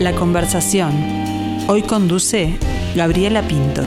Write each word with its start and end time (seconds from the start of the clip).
La 0.00 0.12
conversación. 0.12 0.92
Hoy 1.66 1.80
conduce 1.80 2.58
Gabriela 2.94 3.40
Pinto. 3.40 3.82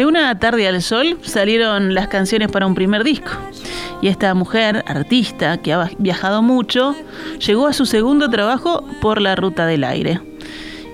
De 0.00 0.06
una 0.06 0.38
tarde 0.38 0.66
al 0.66 0.80
sol 0.80 1.18
salieron 1.20 1.92
las 1.92 2.08
canciones 2.08 2.50
para 2.50 2.66
un 2.66 2.74
primer 2.74 3.04
disco. 3.04 3.32
Y 4.00 4.08
esta 4.08 4.32
mujer, 4.32 4.82
artista, 4.86 5.58
que 5.58 5.74
ha 5.74 5.90
viajado 5.98 6.40
mucho, 6.40 6.96
llegó 7.46 7.66
a 7.66 7.74
su 7.74 7.84
segundo 7.84 8.30
trabajo 8.30 8.82
por 9.02 9.20
la 9.20 9.36
ruta 9.36 9.66
del 9.66 9.84
aire. 9.84 10.22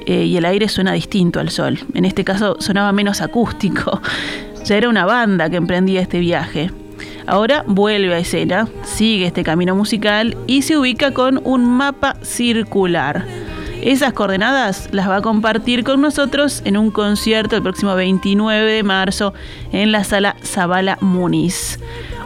Eh, 0.07 0.25
y 0.25 0.37
el 0.37 0.45
aire 0.45 0.69
suena 0.69 0.93
distinto 0.93 1.39
al 1.39 1.51
sol. 1.51 1.79
En 1.95 2.05
este 2.05 2.25
caso 2.25 2.57
sonaba 2.59 2.91
menos 2.91 3.21
acústico. 3.21 4.01
Ya 4.65 4.77
era 4.77 4.89
una 4.89 5.07
banda 5.07 5.49
que 5.49 5.55
emprendía 5.55 6.01
este 6.01 6.19
viaje. 6.19 6.73
Ahora 7.29 7.63
vuelve 7.69 8.13
a 8.13 8.19
escena, 8.19 8.67
sigue 8.83 9.27
este 9.27 9.45
camino 9.45 9.77
musical 9.77 10.37
y 10.49 10.63
se 10.63 10.77
ubica 10.77 11.13
con 11.13 11.41
un 11.45 11.65
mapa 11.65 12.17
circular. 12.23 13.25
Esas 13.87 14.15
coordenadas 14.15 14.89
las 14.91 15.09
va 15.09 15.19
a 15.19 15.23
compartir 15.23 15.85
con 15.85 16.01
nosotros 16.01 16.61
en 16.65 16.77
un 16.77 16.91
concierto 16.91 17.55
el 17.55 17.63
próximo 17.63 17.95
29 17.95 18.73
de 18.73 18.83
marzo 18.83 19.33
en 19.71 19.93
la 19.93 20.03
sala 20.03 20.35
Zabala 20.43 20.99
Muniz. 21.01 21.79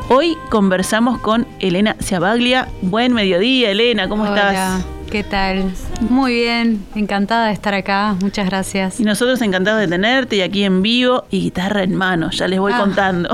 Hoy 0.08 0.38
conversamos 0.48 1.18
con 1.18 1.46
Elena 1.58 1.96
Ciabaglia. 2.00 2.68
Buen 2.80 3.12
mediodía, 3.12 3.72
Elena, 3.72 4.08
¿cómo 4.08 4.22
Hola, 4.22 4.52
estás? 4.52 4.86
¿Qué 5.10 5.24
tal? 5.24 5.72
Muy 6.08 6.34
bien, 6.34 6.84
encantada 6.94 7.48
de 7.48 7.52
estar 7.52 7.74
acá, 7.74 8.14
muchas 8.22 8.46
gracias. 8.46 9.00
Y 9.00 9.04
nosotros 9.04 9.40
encantados 9.42 9.80
de 9.80 9.88
tenerte 9.88 10.36
y 10.36 10.40
aquí 10.40 10.62
en 10.62 10.82
vivo 10.82 11.24
y 11.30 11.40
guitarra 11.40 11.82
en 11.82 11.96
mano, 11.96 12.30
ya 12.30 12.46
les 12.46 12.60
voy 12.60 12.72
Ah. 12.74 12.78
contando. 12.78 13.28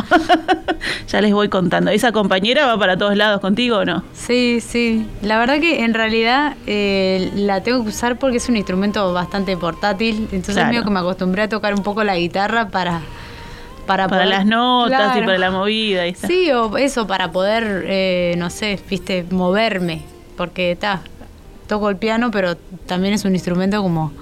ya 1.08 1.20
les 1.20 1.32
voy 1.34 1.48
contando. 1.50 1.90
¿Esa 1.90 2.12
compañera 2.12 2.66
va 2.66 2.78
para 2.78 2.96
todos 2.96 3.14
lados 3.16 3.40
contigo 3.40 3.78
o 3.78 3.84
no? 3.84 4.02
Sí, 4.14 4.60
sí, 4.66 5.06
la 5.22 5.38
verdad 5.38 5.60
que 5.60 5.84
en 5.84 5.92
realidad 5.92 6.54
eh, 6.66 7.30
la 7.34 7.62
tengo 7.62 7.82
que 7.82 7.90
usar 7.90 8.18
porque 8.18 8.38
es 8.38 8.48
un 8.48 8.56
instrumento 8.56 9.12
bastante 9.12 9.54
portátil, 9.56 10.28
entonces 10.32 10.54
Claro. 10.54 10.68
medio 10.70 10.84
que 10.84 10.90
me 10.90 11.00
acostumbré 11.00 11.42
a 11.42 11.48
tocar 11.50 11.74
un 11.74 11.82
poco 11.82 12.02
la 12.04 12.16
guitarra 12.16 12.68
para... 12.68 13.00
Para, 13.86 14.08
Para 14.08 14.24
poder- 14.24 14.28
las 14.38 14.46
notas 14.46 15.16
y 15.16 15.20
para 15.20 15.38
la 15.38 15.52
movida. 15.52 16.08
Y. 16.08 16.14
Sí, 16.16 16.50
o 16.50 16.76
eso, 16.76 17.06
para 17.06 17.30
poder, 17.30 17.84
eh, 17.86 18.34
no 18.36 18.50
sé, 18.50 18.80
viste, 18.90 19.24
moverme, 19.30 20.02
porque 20.36 20.72
está, 20.72 21.02
toco 21.66 21.88
el 21.90 21.96
piano, 21.96 22.30
pero 22.30 22.56
también 22.86 23.14
es 23.14 23.24
un 23.24 23.34
instrumento 23.34 23.82
como 23.82 24.12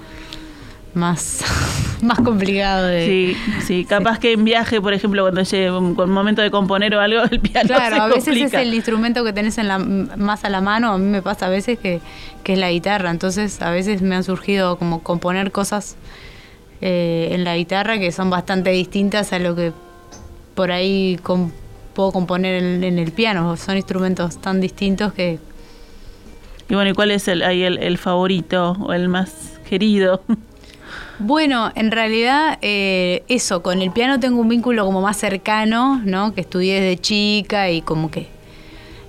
más, 0.93 1.41
más 2.01 2.19
complicado 2.19 2.85
de... 2.87 3.05
Sí, 3.05 3.37
sí, 3.65 3.85
capaz 3.85 4.17
que 4.19 4.31
en 4.33 4.43
viaje, 4.45 4.79
por 4.81 4.93
ejemplo, 4.93 5.23
cuando 5.23 5.41
llegue 5.41 5.71
un, 5.71 5.93
con 5.95 6.09
momento 6.09 6.41
de 6.41 6.49
componer 6.51 6.95
o 6.95 7.01
algo, 7.01 7.21
el 7.31 7.39
piano 7.39 7.67
Claro, 7.67 7.95
se 7.95 8.01
a 8.01 8.07
veces 8.07 8.23
complica. 8.25 8.61
es 8.61 8.67
el 8.67 8.73
instrumento 8.73 9.23
que 9.23 9.33
tenés 9.33 9.57
en 9.57 9.67
la, 9.67 9.77
más 9.79 10.43
a 10.45 10.49
la 10.49 10.61
mano, 10.61 10.91
a 10.93 10.97
mí 10.97 11.05
me 11.05 11.21
pasa 11.21 11.47
a 11.47 11.49
veces 11.49 11.77
que, 11.79 11.99
que 12.43 12.53
es 12.53 12.59
la 12.59 12.71
guitarra, 12.71 13.11
entonces 13.11 13.61
a 13.61 13.71
veces 13.71 14.01
me 14.01 14.15
han 14.15 14.23
surgido 14.23 14.77
como 14.77 15.03
componer 15.03 15.51
cosas 15.51 15.95
eh, 16.81 17.29
en 17.31 17.43
la 17.43 17.55
guitarra 17.57 17.97
que 17.99 18.11
son 18.11 18.29
bastante 18.29 18.69
distintas 18.71 19.33
a 19.33 19.39
lo 19.39 19.55
que 19.55 19.71
por 20.55 20.71
ahí 20.71 21.19
com- 21.23 21.51
puedo 21.93 22.11
componer 22.13 22.61
en, 22.63 22.83
en 22.83 22.99
el 22.99 23.11
piano, 23.11 23.55
son 23.57 23.75
instrumentos 23.77 24.39
tan 24.39 24.61
distintos 24.61 25.11
que... 25.13 25.39
Y 26.69 26.75
bueno, 26.75 26.89
¿y 26.89 26.93
cuál 26.93 27.11
es 27.11 27.27
el, 27.27 27.43
ahí 27.43 27.63
el, 27.63 27.77
el 27.77 27.97
favorito 27.97 28.75
o 28.79 28.93
el 28.93 29.09
más 29.09 29.59
querido? 29.69 30.21
Bueno, 31.19 31.71
en 31.75 31.91
realidad 31.91 32.57
eh, 32.61 33.23
eso, 33.29 33.63
con 33.63 33.81
el 33.81 33.91
piano 33.91 34.19
tengo 34.19 34.41
un 34.41 34.49
vínculo 34.49 34.83
como 34.83 35.01
más 35.01 35.15
cercano, 35.15 36.01
¿no? 36.03 36.33
Que 36.33 36.41
estudié 36.41 36.81
desde 36.81 37.01
chica 37.01 37.69
y 37.69 37.81
como 37.81 38.11
que 38.11 38.27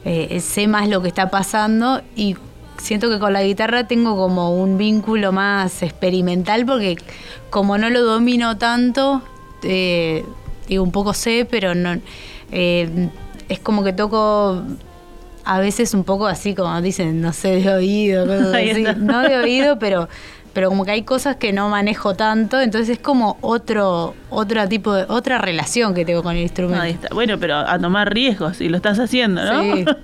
eh, 0.05 0.39
sé 0.39 0.69
más 0.69 0.89
lo 0.89 1.03
que 1.03 1.09
está 1.09 1.31
pasando 1.31 2.03
y 2.15 2.37
siento 2.79 3.11
que 3.11 3.19
con 3.19 3.33
la 3.33 3.43
guitarra 3.43 3.89
tengo 3.89 4.17
como 4.17 4.55
un 4.55 4.79
vínculo 4.79 5.33
más 5.33 5.83
experimental 5.83 6.65
porque 6.65 6.97
como 7.51 7.77
no 7.77 7.91
lo 7.91 8.03
domino 8.05 8.57
tanto, 8.57 9.23
eh, 9.65 10.25
digo, 10.69 10.85
un 10.85 10.93
poco 10.93 11.13
sé, 11.13 11.45
pero 11.51 11.75
no 11.75 11.99
eh, 12.53 13.09
es 13.49 13.59
como 13.59 13.83
que 13.83 13.93
toco 13.93 14.63
a 15.47 15.61
veces 15.61 15.95
un 15.95 16.05
poco 16.05 16.27
así 16.27 16.55
como 16.55 16.79
dicen, 16.83 17.21
no 17.21 17.33
sé, 17.33 17.61
de 17.63 17.73
oído, 17.73 18.25
así. 18.55 18.85
no 18.99 19.23
de 19.23 19.39
oído, 19.39 19.79
pero 19.79 20.09
pero 20.53 20.71
como 20.71 20.87
que 20.87 20.91
hay 20.91 21.03
cosas 21.03 21.37
que 21.37 21.53
no 21.53 21.69
manejo 21.69 22.15
tanto, 22.15 22.61
entonces 22.61 22.89
es 22.89 22.99
como 22.99 23.37
otro 23.43 24.15
otro 24.31 24.67
tipo 24.69 24.93
de 24.95 25.05
otra 25.09 25.39
relación 25.39 25.95
que 25.95 26.05
tengo 26.05 26.23
con 26.23 26.35
el 26.35 26.43
instrumento. 26.43 26.83
Ahí 26.83 26.93
está. 26.93 27.09
Bueno, 27.13 27.39
pero 27.39 27.57
a 27.57 27.79
tomar 27.79 28.13
riesgos 28.13 28.61
y 28.61 28.69
lo 28.69 28.77
estás 28.79 28.99
haciendo, 28.99 29.45
¿no? 29.45 29.63
Sí. 29.63 29.85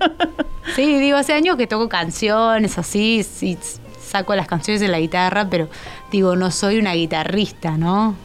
Sí, 0.77 0.97
digo, 0.97 1.17
hace 1.17 1.33
años 1.33 1.57
que 1.57 1.67
toco 1.67 1.89
canciones 1.89 2.77
así, 2.77 3.21
sí, 3.23 3.57
saco 4.01 4.33
las 4.33 4.47
canciones 4.47 4.79
de 4.79 4.87
la 4.87 4.97
guitarra, 4.97 5.49
pero 5.49 5.67
digo, 6.09 6.37
no 6.37 6.51
soy 6.51 6.79
una 6.79 6.93
guitarrista, 6.93 7.77
¿no? 7.77 8.15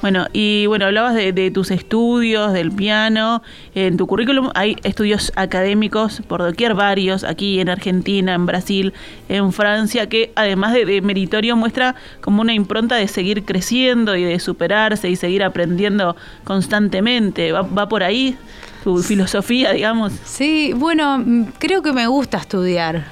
Bueno, 0.00 0.26
y 0.32 0.66
bueno, 0.66 0.86
hablabas 0.86 1.14
de, 1.14 1.32
de 1.32 1.50
tus 1.50 1.70
estudios, 1.70 2.52
del 2.52 2.72
piano. 2.72 3.42
En 3.74 3.96
tu 3.96 4.06
currículum 4.06 4.50
hay 4.54 4.76
estudios 4.82 5.32
académicos 5.36 6.22
por 6.26 6.40
doquier 6.40 6.74
varios, 6.74 7.24
aquí 7.24 7.60
en 7.60 7.68
Argentina, 7.68 8.34
en 8.34 8.46
Brasil, 8.46 8.92
en 9.28 9.52
Francia, 9.52 10.08
que 10.08 10.32
además 10.36 10.72
de, 10.72 10.84
de 10.84 11.00
meritorio 11.02 11.56
muestra 11.56 11.96
como 12.20 12.40
una 12.40 12.54
impronta 12.54 12.96
de 12.96 13.08
seguir 13.08 13.44
creciendo 13.44 14.16
y 14.16 14.24
de 14.24 14.38
superarse 14.40 15.10
y 15.10 15.16
seguir 15.16 15.42
aprendiendo 15.42 16.16
constantemente. 16.44 17.52
¿Va, 17.52 17.62
va 17.62 17.88
por 17.88 18.02
ahí 18.02 18.36
tu 18.82 19.02
filosofía, 19.02 19.72
digamos? 19.72 20.12
Sí, 20.24 20.72
bueno, 20.74 21.18
mm, 21.18 21.44
creo 21.58 21.82
que 21.82 21.92
me 21.92 22.06
gusta 22.06 22.38
estudiar. 22.38 23.04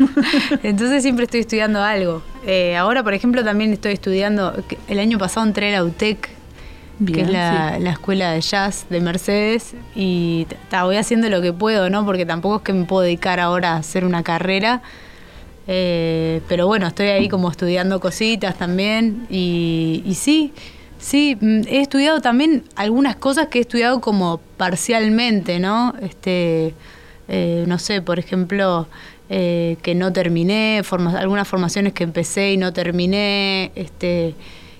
Entonces 0.62 1.02
siempre 1.02 1.24
estoy 1.24 1.40
estudiando 1.40 1.82
algo. 1.82 2.22
Eh, 2.46 2.76
ahora, 2.76 3.02
por 3.02 3.14
ejemplo, 3.14 3.44
también 3.44 3.72
estoy 3.72 3.92
estudiando, 3.92 4.54
el 4.88 4.98
año 4.98 5.18
pasado 5.18 5.46
entré 5.46 5.74
a 5.74 5.78
la 5.80 5.84
UTEC, 5.84 6.28
que 7.12 7.20
es 7.20 7.30
la, 7.30 7.74
sí. 7.76 7.82
la 7.82 7.90
escuela 7.90 8.30
de 8.32 8.40
jazz 8.40 8.86
de 8.88 9.00
Mercedes, 9.00 9.74
y 9.94 10.46
ta, 10.70 10.84
voy 10.84 10.96
haciendo 10.96 11.28
lo 11.28 11.42
que 11.42 11.52
puedo, 11.52 11.90
¿no? 11.90 12.06
Porque 12.06 12.24
tampoco 12.24 12.56
es 12.56 12.62
que 12.62 12.72
me 12.72 12.84
puedo 12.84 13.02
dedicar 13.02 13.40
ahora 13.40 13.72
a 13.72 13.76
hacer 13.76 14.04
una 14.04 14.22
carrera. 14.22 14.82
Eh, 15.68 16.42
pero 16.48 16.68
bueno, 16.68 16.86
estoy 16.86 17.08
ahí 17.08 17.28
como 17.28 17.50
estudiando 17.50 18.00
cositas 18.00 18.56
también. 18.56 19.26
Y, 19.28 20.02
y 20.06 20.14
sí, 20.14 20.52
sí, 20.98 21.36
mm, 21.40 21.62
he 21.68 21.80
estudiado 21.80 22.20
también 22.20 22.64
algunas 22.74 23.16
cosas 23.16 23.48
que 23.48 23.58
he 23.58 23.60
estudiado 23.62 24.00
como 24.00 24.40
parcialmente, 24.56 25.58
¿no? 25.58 25.94
Este, 26.00 26.74
eh, 27.28 27.64
no 27.66 27.78
sé, 27.78 28.02
por 28.02 28.18
ejemplo, 28.18 28.86
eh, 29.28 29.76
que 29.82 29.94
no 29.94 30.12
terminé, 30.12 30.82
algunas 31.16 31.48
formaciones 31.48 31.92
que 31.92 32.04
empecé 32.04 32.52
y 32.52 32.56
no 32.56 32.72
terminé, 32.72 33.72
este, 33.74 34.34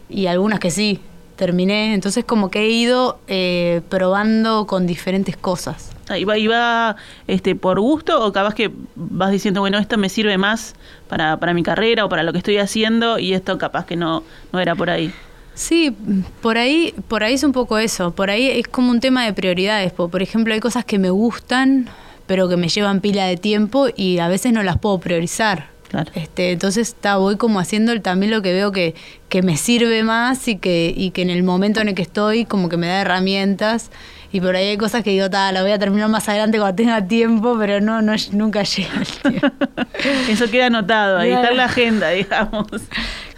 y 0.09 0.27
algunas 0.27 0.61
que 0.61 0.71
sí 0.71 1.01
terminé. 1.37 1.95
Entonces 1.95 2.25
como 2.25 2.51
que 2.51 2.61
he 2.61 2.69
ido 2.69 3.19
eh, 3.29 3.83
probando 3.89 4.67
con 4.67 4.87
diferentes 4.87 5.37
cosas. 5.37 5.93
¿Y 6.17 6.25
va, 6.25 6.39
y 6.39 6.47
va, 6.47 6.95
este, 7.27 7.57
por 7.57 7.81
gusto 7.81 8.25
o 8.25 8.33
capaz 8.33 8.55
que 8.55 8.71
vas 8.95 9.33
diciendo, 9.33 9.61
bueno, 9.61 9.79
esto 9.79 9.99
me 9.99 10.09
sirve 10.09 10.39
más 10.39 10.77
para, 11.09 11.39
para 11.39 11.53
mi 11.53 11.65
carrera 11.65 12.05
o 12.05 12.09
para 12.09 12.23
lo 12.23 12.31
que 12.31 12.39
estoy 12.39 12.59
haciendo 12.59 13.19
y 13.19 13.35
esto 13.35 13.59
capaz 13.59 13.87
que 13.87 13.97
no, 13.97 14.23
no 14.53 14.61
era 14.61 14.77
por 14.77 14.89
ahí? 14.89 15.13
Sí, 15.57 15.97
por 16.43 16.59
ahí, 16.59 16.95
por 17.09 17.25
ahí 17.25 17.33
es 17.35 17.43
un 17.43 17.53
poco 17.53 17.79
eso. 17.79 18.15
Por 18.15 18.29
ahí 18.31 18.47
es 18.51 18.69
como 18.69 18.91
un 18.91 19.01
tema 19.01 19.25
de 19.25 19.33
prioridades. 19.33 19.91
po. 19.93 20.09
Por 20.09 20.23
ejemplo, 20.23 20.53
hay 20.53 20.61
cosas 20.61 20.85
que 20.85 20.99
me 20.99 21.09
gustan, 21.11 21.89
pero 22.27 22.49
que 22.49 22.57
me 22.59 22.69
llevan 22.69 23.01
pila 23.01 23.25
de 23.25 23.39
tiempo 23.39 23.87
y 23.97 24.19
a 24.19 24.29
veces 24.29 24.53
no 24.53 24.63
las 24.63 24.79
puedo 24.79 25.01
priorizar. 25.01 25.69
Claro. 25.89 26.11
Este, 26.15 26.51
entonces 26.53 26.89
está, 26.89 27.17
voy 27.17 27.37
como 27.37 27.59
haciendo 27.59 27.93
el- 27.93 28.03
también 28.03 28.33
lo 28.33 28.43
que 28.43 28.53
veo 28.53 28.71
que, 28.71 28.95
que 29.31 29.41
me 29.43 29.57
sirve 29.57 30.03
más 30.03 30.47
y 30.47 30.57
que, 30.57 30.93
y 30.95 31.11
que 31.13 31.23
en 31.23 31.31
el 31.31 31.43
momento 31.43 31.81
en 31.81 31.89
el 31.89 31.95
que 31.95 32.03
estoy 32.03 32.45
como 32.45 32.69
que 32.69 32.77
me 32.77 32.89
da 32.89 33.01
herramientas. 33.01 33.91
Y 34.33 34.41
por 34.41 34.57
ahí 34.57 34.67
hay 34.67 34.77
cosas 34.77 35.03
que 35.05 35.11
digo, 35.11 35.29
la 35.31 35.63
voy 35.63 35.71
a 35.71 35.79
terminar 35.79 36.11
más 36.11 36.29
adelante 36.29 36.59
cuando 36.59 36.75
tenga 36.77 37.07
tiempo, 37.07 37.57
pero 37.59 37.81
no, 37.81 38.03
no 38.03 38.13
nunca 38.33 38.63
llega 38.65 38.91
el 39.01 39.07
tiempo. 39.07 39.49
Eso 40.29 40.51
queda 40.51 40.67
anotado, 40.67 41.17
ahí 41.19 41.31
está 41.33 41.49
en 41.51 41.57
la 41.57 41.65
agenda, 41.67 42.11
digamos. 42.11 42.67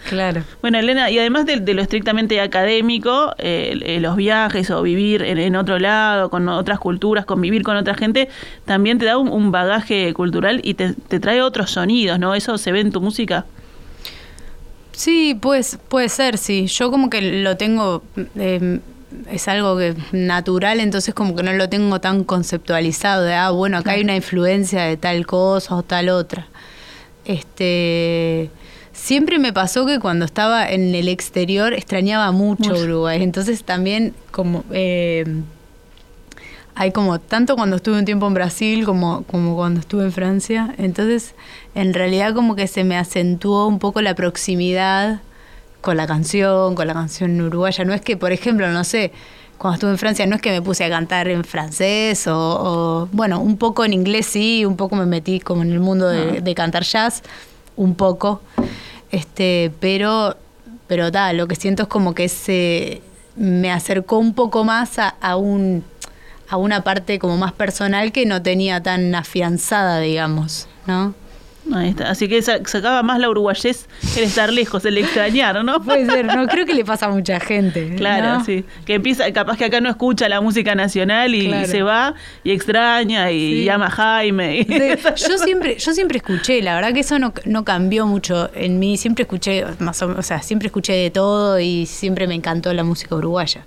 Claro. 0.09 0.41
Bueno, 0.61 0.79
Elena, 0.79 1.11
y 1.11 1.19
además 1.19 1.45
de, 1.45 1.57
lo 1.71 1.83
estrictamente 1.83 2.41
académico, 2.41 3.35
eh, 3.37 3.79
eh, 3.83 3.99
los 3.99 4.15
viajes 4.15 4.71
o 4.71 4.81
vivir 4.81 5.21
en, 5.21 5.55
otro 5.55 5.77
lado, 5.77 6.31
con 6.31 6.49
otras 6.49 6.79
culturas, 6.79 7.27
convivir 7.27 7.61
con 7.61 7.77
otra 7.77 7.93
gente, 7.93 8.27
también 8.65 8.97
te 8.97 9.05
da 9.05 9.19
un, 9.19 9.51
bagaje 9.51 10.11
cultural 10.15 10.61
y 10.63 10.73
te, 10.73 10.95
trae 11.19 11.43
otros 11.43 11.69
sonidos, 11.69 12.17
¿no? 12.17 12.33
¿Eso 12.33 12.57
se 12.57 12.71
ve 12.71 12.79
en 12.79 12.91
tu 12.91 13.01
música? 13.01 13.45
Sí, 14.93 15.37
pues, 15.39 15.77
puede 15.89 16.09
ser, 16.09 16.39
sí. 16.39 16.65
Yo 16.65 16.89
como 16.89 17.11
que 17.11 17.21
lo 17.43 17.55
tengo... 17.55 18.01
Em, 18.35 18.79
es 19.31 19.47
algo 19.47 19.77
que 19.77 19.95
natural, 20.11 20.79
entonces 20.79 21.13
como 21.13 21.35
que 21.35 21.43
no 21.43 21.53
lo 21.53 21.69
tengo 21.69 21.99
tan 21.99 22.23
conceptualizado 22.23 23.23
de, 23.23 23.33
ah, 23.35 23.51
bueno, 23.51 23.77
acá 23.77 23.91
hay 23.91 24.01
una 24.01 24.15
influencia 24.15 24.83
de 24.83 24.97
tal 24.97 25.27
cosa 25.27 25.75
o 25.75 25.83
tal 25.83 26.09
otra. 26.09 26.47
Este, 27.25 28.49
siempre 28.99 29.39
me 29.39 29.53
pasó 29.53 29.85
que 29.85 29.99
cuando 29.99 30.25
estaba 30.25 30.69
en 30.69 30.93
el 30.93 31.07
exterior 31.07 31.73
extrañaba 31.73 32.31
mucho 32.31 32.73
Uruguay, 32.73 33.21
entonces 33.23 33.63
también 33.63 34.13
como... 34.31 34.63
Eh, 34.71 35.25
hay 36.75 36.93
como 36.93 37.19
tanto 37.19 37.57
cuando 37.57 37.75
estuve 37.75 37.99
un 37.99 38.05
tiempo 38.05 38.25
en 38.27 38.33
Brasil 38.33 38.85
como, 38.85 39.23
como 39.23 39.53
cuando 39.57 39.81
estuve 39.81 40.05
en 40.05 40.13
Francia. 40.13 40.73
Entonces, 40.77 41.35
en 41.75 41.93
realidad 41.93 42.33
como 42.33 42.55
que 42.55 42.67
se 42.67 42.85
me 42.85 42.95
acentuó 42.95 43.67
un 43.67 43.79
poco 43.79 44.01
la 44.01 44.15
proximidad 44.15 45.19
con 45.81 45.97
la 45.97 46.07
canción, 46.07 46.75
con 46.75 46.87
la 46.87 46.93
canción 46.93 47.39
uruguaya. 47.41 47.83
No 47.83 47.93
es 47.93 47.99
que, 47.99 48.15
por 48.15 48.31
ejemplo, 48.31 48.69
no 48.69 48.85
sé, 48.85 49.11
cuando 49.57 49.75
estuve 49.75 49.91
en 49.91 49.97
Francia 49.97 50.25
no 50.25 50.37
es 50.37 50.41
que 50.41 50.51
me 50.51 50.61
puse 50.61 50.85
a 50.85 50.89
cantar 50.89 51.27
en 51.27 51.43
francés 51.43 52.25
o, 52.27 53.09
bueno, 53.11 53.41
un 53.41 53.57
poco 53.57 53.83
en 53.83 53.93
inglés 53.93 54.25
sí, 54.25 54.65
un 54.65 54.77
poco 54.77 54.95
me 54.95 55.05
metí 55.05 55.41
como 55.41 55.61
en 55.61 55.71
el 55.73 55.81
mundo 55.81 56.07
de, 56.07 56.55
cantar 56.55 56.83
jazz, 56.83 57.21
un 57.75 57.93
poco, 57.95 58.41
este, 59.11 59.71
pero, 59.79 60.37
pero 60.87 61.11
da, 61.11 61.33
lo 61.33 61.47
que 61.47 61.55
siento 61.55 61.83
es 61.83 61.89
como 61.89 62.13
que 62.13 62.29
se 62.29 63.01
me 63.35 63.71
acercó 63.71 64.17
un 64.17 64.33
poco 64.33 64.63
más 64.63 64.99
a, 64.99 65.09
a 65.21 65.35
un 65.35 65.83
a 66.49 66.57
una 66.57 66.83
parte 66.83 67.19
como 67.19 67.37
más 67.37 67.51
personal 67.51 68.11
que 68.11 68.25
no 68.25 68.41
tenía 68.41 68.81
tan 68.81 69.13
afianzada, 69.13 69.99
digamos, 69.99 70.67
¿no? 70.87 71.13
Ahí 71.73 71.89
está. 71.89 72.09
Así 72.09 72.27
que 72.27 72.41
sacaba 72.41 73.03
más 73.03 73.19
la 73.19 73.29
uruguayés 73.29 73.87
el 74.17 74.23
estar 74.23 74.51
lejos, 74.51 74.85
el 74.85 74.97
extrañar, 74.97 75.63
¿no? 75.63 75.81
Puede 75.83 76.05
ser, 76.05 76.25
no 76.25 76.47
creo 76.47 76.65
que 76.65 76.73
le 76.73 76.83
pasa 76.83 77.07
a 77.07 77.09
mucha 77.09 77.39
gente. 77.39 77.95
Claro, 77.95 78.43
sí. 78.43 78.65
Que 78.85 78.95
empieza, 78.95 79.31
capaz 79.31 79.57
que 79.57 79.65
acá 79.65 79.81
no 79.81 79.89
escucha 79.89 80.27
la 80.29 80.41
música 80.41 80.75
nacional 80.75 81.35
y 81.35 81.65
se 81.65 81.83
va 81.83 82.15
y 82.43 82.51
extraña 82.51 83.31
y 83.31 83.63
llama 83.63 83.87
a 83.87 83.91
Jaime. 83.91 84.65
yo 85.15 85.37
siempre, 85.37 85.77
yo 85.77 85.93
siempre 85.93 86.17
escuché, 86.17 86.61
la 86.61 86.75
verdad 86.75 86.93
que 86.93 87.01
eso 87.01 87.19
no, 87.19 87.33
no 87.45 87.63
cambió 87.63 88.05
mucho 88.07 88.49
en 88.55 88.79
mí. 88.79 88.97
Siempre 88.97 89.23
escuché, 89.23 89.65
más 89.79 90.01
o, 90.01 90.07
o 90.17 90.23
sea, 90.23 90.41
siempre 90.41 90.67
escuché 90.67 90.93
de 90.93 91.11
todo 91.11 91.59
y 91.59 91.85
siempre 91.85 92.27
me 92.27 92.35
encantó 92.35 92.73
la 92.73 92.83
música 92.83 93.15
uruguaya. 93.15 93.65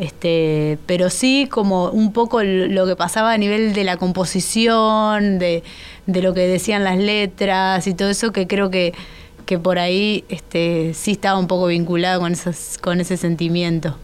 Este, 0.00 0.78
pero 0.86 1.10
sí 1.10 1.46
como 1.50 1.90
un 1.90 2.14
poco 2.14 2.42
lo 2.42 2.86
que 2.86 2.96
pasaba 2.96 3.32
a 3.34 3.36
nivel 3.36 3.74
de 3.74 3.84
la 3.84 3.98
composición, 3.98 5.38
de, 5.38 5.62
lo 6.06 6.34
que 6.34 6.46
decían 6.46 6.84
las 6.84 6.98
letras 6.98 7.86
y 7.86 7.94
todo 7.94 8.10
eso, 8.10 8.32
que 8.32 8.46
creo 8.46 8.70
que, 8.70 8.94
que 9.46 9.58
por 9.58 9.78
ahí 9.78 10.24
este, 10.28 10.94
sí 10.94 11.12
estaba 11.12 11.38
un 11.38 11.46
poco 11.46 11.66
vinculado 11.66 12.20
con, 12.20 12.32
esas, 12.32 12.78
con 12.80 13.00
ese 13.00 13.16
sentimiento. 13.16 13.96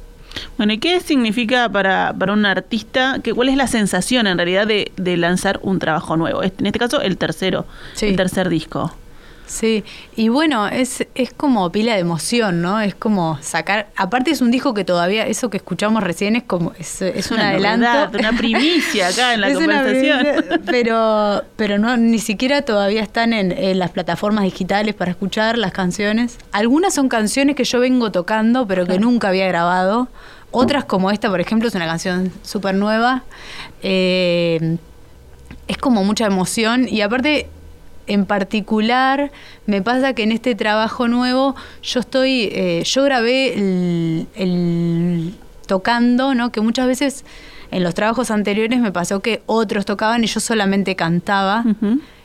Bueno, 0.58 0.72
¿y 0.74 0.78
qué 0.78 1.00
significa 1.00 1.68
para, 1.68 2.14
para 2.18 2.32
un 2.32 2.44
artista? 2.44 3.20
Que, 3.22 3.32
¿Cuál 3.32 3.48
es 3.48 3.56
la 3.56 3.66
sensación 3.66 4.26
en 4.26 4.36
realidad 4.36 4.66
de, 4.66 4.92
de 4.96 5.16
lanzar 5.16 5.60
un 5.62 5.78
trabajo 5.78 6.16
nuevo? 6.16 6.42
En 6.42 6.66
este 6.66 6.78
caso, 6.78 7.00
el 7.00 7.16
tercero, 7.16 7.66
el 8.00 8.16
tercer 8.16 8.48
disco. 8.48 8.92
Sí, 9.46 9.84
y 10.16 10.28
bueno, 10.28 10.66
es, 10.66 11.06
es 11.14 11.32
como 11.32 11.70
pila 11.70 11.94
de 11.94 12.00
emoción, 12.00 12.62
¿no? 12.62 12.80
Es 12.80 12.96
como 12.96 13.38
sacar, 13.40 13.88
aparte 13.94 14.32
es 14.32 14.40
un 14.40 14.50
disco 14.50 14.74
que 14.74 14.84
todavía, 14.84 15.24
eso 15.26 15.50
que 15.50 15.56
escuchamos 15.56 16.02
recién 16.02 16.34
es 16.34 16.42
como, 16.42 16.72
es, 16.78 17.00
es 17.00 17.30
un 17.30 17.38
adelanto. 17.38 18.18
una 18.18 18.32
primicia 18.32 19.08
acá 19.08 19.34
en 19.34 19.40
la 19.42 19.52
conversación. 19.54 20.26
pero, 20.66 21.44
pero 21.54 21.78
no, 21.78 21.96
ni 21.96 22.18
siquiera 22.18 22.62
todavía 22.62 23.02
están 23.02 23.32
en, 23.32 23.78
las 23.78 23.90
plataformas 23.90 24.44
digitales 24.44 24.94
para 24.94 25.12
escuchar 25.12 25.58
las 25.58 25.72
canciones. 25.72 26.38
Algunas 26.50 26.94
son 26.94 27.08
canciones 27.08 27.54
que 27.54 27.64
yo 27.64 27.78
vengo 27.78 28.10
tocando, 28.10 28.66
pero 28.66 28.84
que 28.84 28.98
nunca 28.98 29.28
había 29.28 29.46
grabado. 29.46 30.08
Otras 30.50 30.84
como 30.84 31.10
esta, 31.10 31.28
por 31.28 31.40
ejemplo, 31.40 31.68
es 31.68 31.74
una 31.74 31.86
canción 31.86 32.32
súper 32.42 32.74
nueva. 32.74 33.22
Eh, 33.82 34.78
es 35.68 35.78
como 35.78 36.04
mucha 36.04 36.26
emoción 36.26 36.88
y 36.88 37.00
aparte 37.00 37.48
en 38.06 38.26
particular 38.26 39.30
me 39.66 39.82
pasa 39.82 40.12
que 40.14 40.22
en 40.22 40.32
este 40.32 40.54
trabajo 40.54 41.08
nuevo 41.08 41.54
yo 41.82 42.00
estoy, 42.00 42.48
eh, 42.52 42.82
yo 42.84 43.02
grabé 43.04 43.54
el, 43.54 45.34
tocando, 45.66 46.34
¿no? 46.34 46.52
Que 46.52 46.60
muchas 46.60 46.86
veces 46.86 47.24
en 47.70 47.82
los 47.82 47.94
trabajos 47.94 48.30
anteriores 48.30 48.80
me 48.80 48.92
pasó 48.92 49.20
que 49.20 49.42
otros 49.46 49.84
tocaban 49.84 50.22
y 50.24 50.26
yo 50.26 50.40
solamente 50.40 50.94
cantaba. 50.94 51.64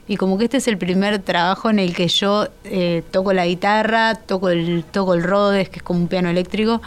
Y 0.07 0.17
como 0.17 0.37
que 0.37 0.45
este 0.45 0.57
es 0.57 0.67
el 0.67 0.77
primer 0.77 1.19
trabajo 1.19 1.69
en 1.69 1.79
el 1.79 1.95
que 1.95 2.07
yo 2.07 2.47
eh, 2.65 3.01
toco 3.11 3.33
la 3.33 3.45
guitarra, 3.45 4.15
toco 4.15 4.49
el, 4.49 4.83
toco 4.83 5.13
el 5.13 5.23
Rhodes, 5.23 5.69
que 5.69 5.77
es 5.77 5.83
como 5.83 5.99
un 6.01 6.07
piano 6.07 6.29
eléctrico, 6.29 6.81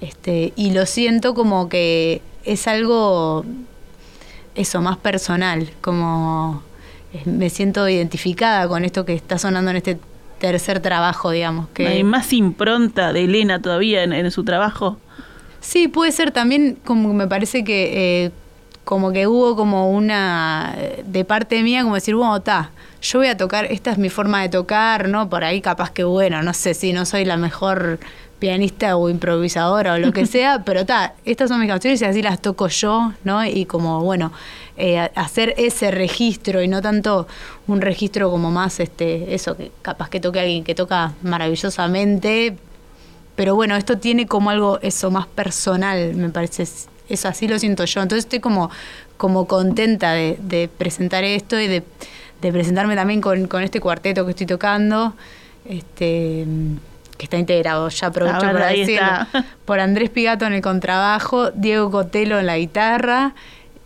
este, 0.00 0.52
y 0.56 0.70
lo 0.70 0.86
siento 0.86 1.34
como 1.34 1.68
que 1.68 2.22
es 2.44 2.66
algo, 2.66 3.44
eso, 4.54 4.80
más 4.80 4.96
personal, 4.96 5.70
como 5.80 6.62
me 7.24 7.50
siento 7.50 7.88
identificada 7.88 8.68
con 8.68 8.84
esto 8.84 9.04
que 9.04 9.14
está 9.14 9.38
sonando 9.38 9.70
en 9.70 9.78
este 9.78 9.98
tercer 10.38 10.80
trabajo, 10.80 11.30
digamos. 11.30 11.68
Que... 11.68 11.86
¿Hay 11.86 12.04
más 12.04 12.32
impronta 12.32 13.12
de 13.12 13.24
Elena 13.24 13.60
todavía 13.60 14.02
en, 14.02 14.30
su 14.30 14.44
trabajo? 14.44 14.98
Sí, 15.60 15.88
puede 15.88 16.12
ser 16.12 16.30
también 16.30 16.78
como 16.84 17.12
me 17.14 17.26
parece 17.26 17.64
que... 17.64 18.24
Eh, 18.24 18.30
como 18.84 19.12
que 19.12 19.26
hubo 19.26 19.56
como 19.56 19.90
una 19.90 20.76
de 21.06 21.24
parte 21.24 21.62
mía 21.62 21.82
como 21.82 21.94
decir, 21.94 22.14
bueno, 22.14 22.36
está, 22.36 22.70
yo 23.00 23.18
voy 23.18 23.28
a 23.28 23.36
tocar, 23.36 23.64
esta 23.66 23.90
es 23.90 23.98
mi 23.98 24.10
forma 24.10 24.42
de 24.42 24.50
tocar, 24.50 25.08
¿no? 25.08 25.28
Por 25.28 25.42
ahí 25.42 25.60
capaz 25.60 25.90
que 25.90 26.04
bueno, 26.04 26.42
no 26.42 26.52
sé 26.52 26.74
si 26.74 26.92
no 26.92 27.06
soy 27.06 27.24
la 27.24 27.36
mejor 27.36 27.98
pianista 28.38 28.96
o 28.96 29.08
improvisadora 29.08 29.94
o 29.94 29.98
lo 29.98 30.12
que 30.12 30.26
sea, 30.34 30.64
pero 30.64 30.80
está, 30.80 31.14
estas 31.24 31.48
son 31.48 31.60
mis 31.60 31.68
canciones 31.68 32.00
y 32.02 32.04
así 32.04 32.22
las 32.22 32.40
toco 32.40 32.68
yo, 32.68 33.12
¿no? 33.24 33.44
Y 33.44 33.64
como, 33.66 34.02
bueno, 34.02 34.32
eh, 34.76 34.98
hacer 35.14 35.54
ese 35.56 35.90
registro 35.90 36.62
y 36.62 36.68
no 36.68 36.82
tanto 36.82 37.26
un 37.66 37.80
registro 37.80 38.30
como 38.30 38.50
más, 38.50 38.80
este, 38.80 39.34
eso, 39.34 39.56
que 39.56 39.70
capaz 39.82 40.10
que 40.10 40.20
toque 40.20 40.40
alguien 40.40 40.64
que 40.64 40.74
toca 40.74 41.12
maravillosamente, 41.22 42.56
pero 43.36 43.54
bueno, 43.54 43.76
esto 43.76 43.98
tiene 43.98 44.26
como 44.26 44.50
algo, 44.50 44.78
eso, 44.82 45.10
más 45.10 45.26
personal, 45.26 46.14
me 46.14 46.28
parece, 46.28 46.66
eso 47.08 47.28
así 47.28 47.48
lo 47.48 47.58
siento 47.58 47.84
yo, 47.84 48.02
entonces 48.02 48.24
estoy 48.24 48.40
como, 48.40 48.70
como 49.16 49.46
contenta 49.46 50.12
de, 50.12 50.68
presentar 50.76 51.24
esto 51.24 51.58
y 51.60 51.68
de, 51.68 51.82
presentarme 52.40 52.94
también 52.94 53.22
con, 53.22 53.46
con 53.46 53.62
este 53.62 53.80
cuarteto 53.80 54.24
que 54.24 54.32
estoy 54.32 54.46
tocando, 54.46 55.14
este 55.64 56.46
que 57.16 57.24
está 57.24 57.38
integrado, 57.38 57.88
ya 57.88 58.08
aprovecho 58.08 58.40
para 58.40 58.68
decirlo, 58.68 59.26
por 59.64 59.80
Andrés 59.80 60.10
Pigato 60.10 60.44
en 60.46 60.54
el 60.54 60.62
contrabajo, 60.62 61.50
Diego 61.50 61.90
Cotelo 61.90 62.38
en 62.38 62.46
la 62.46 62.58
guitarra 62.58 63.34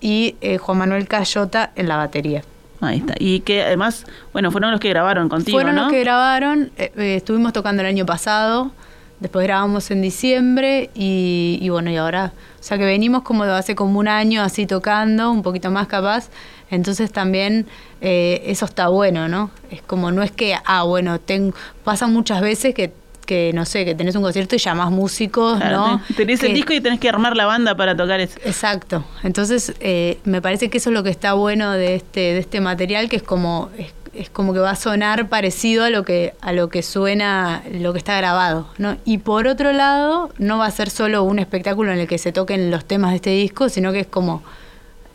y 0.01 0.37
eh, 0.41 0.59
Juan 0.59 0.79
Manuel 0.79 1.09
Cayota 1.09 1.73
en 1.77 1.89
la 1.89 1.97
batería. 1.97 2.43
Ahí 2.81 2.99
está. 2.99 3.15
Y 3.19 3.41
que 3.41 3.63
además, 3.63 4.07
bueno, 4.33 4.51
fueron 4.53 4.71
los 4.71 4.81
que 4.81 4.89
grabaron 4.89 5.29
contigo, 5.29 5.57
Fueron 5.57 5.77
los 5.77 5.91
que 5.91 6.01
grabaron, 6.01 6.71
eh, 6.77 6.93
eh, 6.97 7.17
estuvimos 7.17 7.53
tocando 7.53 7.83
el 7.83 7.89
año 7.89 8.07
pasado, 8.07 8.71
después 9.19 9.45
grabamos 9.45 9.91
en 9.91 10.01
diciembre 10.01 10.91
y, 10.95 11.59
y, 11.61 11.69
bueno, 11.71 11.91
y 11.91 11.97
ahora, 11.97 12.33
o 12.61 12.63
sea 12.63 12.79
que 12.79 12.85
venimos 12.85 13.23
como 13.23 13.43
hace 13.43 13.75
como 13.75 13.99
un 13.99 14.07
año 14.07 14.43
así 14.43 14.65
tocando, 14.65 15.33
un 15.33 15.43
poquito 15.43 15.73
más 15.73 15.89
capaz, 15.89 16.31
entonces 16.71 17.11
también 17.11 17.67
eso 18.01 18.67
está 18.67 18.89
bueno, 18.89 19.27
¿no? 19.27 19.51
Es 19.71 19.83
como, 19.83 20.13
no 20.13 20.23
es 20.23 20.31
que, 20.31 20.55
ah, 20.65 20.85
bueno, 20.85 21.19
tengo, 21.19 21.57
pasa 21.83 22.07
muchas 22.07 22.41
veces 22.41 22.75
que 22.75 22.93
que 23.29 23.53
no 23.53 23.67
sé, 23.67 23.85
que 23.85 23.95
tenés 23.95 24.17
un 24.17 24.23
concierto 24.23 24.57
y 24.57 24.59
llamás 24.59 24.91
músicos, 24.91 25.59
¿no? 25.59 26.01
Tenés 26.17 26.43
el 26.43 26.55
disco 26.55 26.73
y 26.73 26.81
tenés 26.81 26.99
que 26.99 27.11
armar 27.11 27.37
la 27.37 27.45
banda 27.45 27.77
para 27.77 27.95
tocar 27.95 28.21
eso. 28.21 28.41
Exacto. 28.43 29.05
Entonces, 29.23 29.75
eh, 29.81 30.19
me 30.25 30.41
parece 30.41 30.71
que 30.71 30.79
eso 30.79 30.89
es 30.89 30.95
lo 30.95 31.03
que 31.03 31.11
está 31.11 31.35
bueno 31.35 31.73
de 31.73 31.97
este, 31.97 32.21
de 32.21 32.39
este 32.39 32.63
material, 32.63 33.11
que 33.11 33.17
es 33.17 33.23
como, 33.23 33.69
es, 34.15 34.31
como 34.31 34.55
que 34.55 34.61
va 34.61 34.71
a 34.71 34.77
sonar 34.77 35.29
parecido 35.29 35.85
a 35.85 35.91
lo 35.91 36.05
que, 36.05 36.33
a 36.41 36.53
lo 36.53 36.71
que 36.71 36.83
suena, 36.83 37.63
lo 37.71 37.93
que 37.93 37.99
está 37.99 38.17
grabado, 38.17 38.71
¿no? 38.79 38.97
Y 39.05 39.19
por 39.19 39.47
otro 39.47 39.75
lado, 39.75 40.31
no 40.39 40.57
va 40.57 40.65
a 40.65 40.71
ser 40.71 40.89
solo 40.89 41.23
un 41.23 41.39
espectáculo 41.39 41.93
en 41.93 41.99
el 41.99 42.09
que 42.09 42.17
se 42.17 42.33
toquen 42.33 42.71
los 42.71 42.87
temas 42.87 43.11
de 43.11 43.17
este 43.17 43.31
disco, 43.31 43.69
sino 43.69 43.93
que 43.93 44.01
es 44.01 44.07
como 44.07 44.43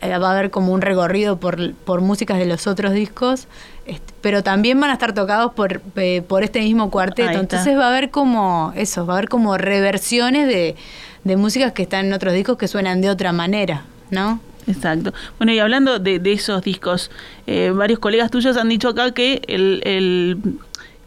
eh, 0.02 0.18
va 0.18 0.28
a 0.28 0.32
haber 0.32 0.50
como 0.50 0.72
un 0.72 0.82
recorrido 0.82 1.38
por, 1.38 1.74
por 1.74 2.00
músicas 2.00 2.38
de 2.38 2.46
los 2.46 2.68
otros 2.68 2.92
discos, 2.92 3.48
este, 3.86 4.14
pero 4.20 4.42
también 4.42 4.80
van 4.80 4.90
a 4.90 4.94
estar 4.94 5.12
tocados 5.12 5.52
por, 5.52 5.82
eh, 5.96 6.22
por 6.26 6.42
este 6.42 6.60
mismo 6.60 6.90
cuarteto. 6.90 7.38
Entonces 7.38 7.76
va 7.76 7.86
a 7.86 7.88
haber 7.88 8.10
como 8.10 8.72
eso, 8.76 9.04
va 9.06 9.14
a 9.14 9.16
haber 9.18 9.28
como 9.28 9.58
reversiones 9.58 10.46
de, 10.46 10.76
de 11.24 11.36
músicas 11.36 11.72
que 11.72 11.82
están 11.82 12.06
en 12.06 12.12
otros 12.12 12.32
discos 12.34 12.56
que 12.56 12.68
suenan 12.68 13.00
de 13.00 13.10
otra 13.10 13.32
manera, 13.32 13.84
¿no? 14.10 14.40
Exacto. 14.66 15.12
Bueno, 15.38 15.52
y 15.52 15.58
hablando 15.58 15.98
de, 15.98 16.18
de 16.18 16.32
esos 16.32 16.62
discos, 16.62 17.10
eh, 17.46 17.70
varios 17.74 17.98
colegas 17.98 18.30
tuyos 18.30 18.56
han 18.56 18.68
dicho 18.68 18.88
acá 18.88 19.12
que 19.12 19.42
el, 19.46 19.82
el, 19.84 20.38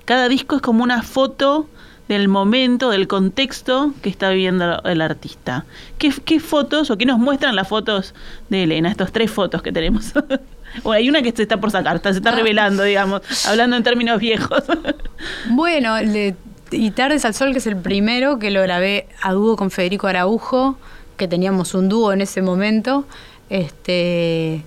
cada 0.05 0.29
disco 0.29 0.57
es 0.57 0.61
como 0.61 0.83
una 0.83 1.01
foto 1.01 1.67
del 2.07 2.27
momento, 2.27 2.89
del 2.89 3.07
contexto 3.07 3.93
que 4.01 4.09
está 4.09 4.29
viviendo 4.29 4.81
el 4.83 5.01
artista. 5.01 5.65
¿Qué, 5.97 6.13
qué 6.23 6.39
fotos 6.39 6.89
o 6.91 6.97
qué 6.97 7.05
nos 7.05 7.19
muestran 7.19 7.55
las 7.55 7.67
fotos 7.67 8.13
de 8.49 8.63
Elena? 8.63 8.89
Estas 8.89 9.11
tres 9.11 9.31
fotos 9.31 9.61
que 9.61 9.71
tenemos. 9.71 10.13
o 10.83 10.91
hay 10.91 11.09
una 11.09 11.21
que 11.21 11.31
se 11.31 11.43
está 11.43 11.57
por 11.59 11.71
sacar, 11.71 11.99
se 12.01 12.09
está 12.11 12.29
Ah. 12.29 12.35
revelando, 12.35 12.83
digamos, 12.83 13.21
hablando 13.47 13.75
en 13.77 13.83
términos 13.83 14.19
viejos. 14.19 14.63
Bueno, 15.49 15.99
le- 16.01 16.35
y 16.71 16.91
Tardes 16.91 17.23
al 17.25 17.33
Sol, 17.33 17.51
que 17.53 17.59
es 17.59 17.67
el 17.67 17.77
primero 17.77 18.37
que 18.39 18.51
lo 18.51 18.61
grabé 18.61 19.07
a 19.21 19.31
dúo 19.33 19.55
con 19.55 19.71
Federico 19.71 20.07
Araujo, 20.07 20.77
que 21.15 21.27
teníamos 21.27 21.73
un 21.73 21.87
dúo 21.89 22.11
en 22.13 22.21
ese 22.21 22.41
momento. 22.41 23.05
Este, 23.49 24.63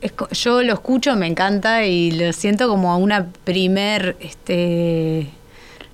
es 0.00 0.12
yo 0.32 0.62
lo 0.62 0.74
escucho, 0.74 1.16
me 1.16 1.26
encanta 1.26 1.84
y 1.86 2.10
lo 2.12 2.32
siento 2.32 2.68
como 2.68 2.96
una 2.98 3.26
primer, 3.44 4.16
este, 4.20 5.28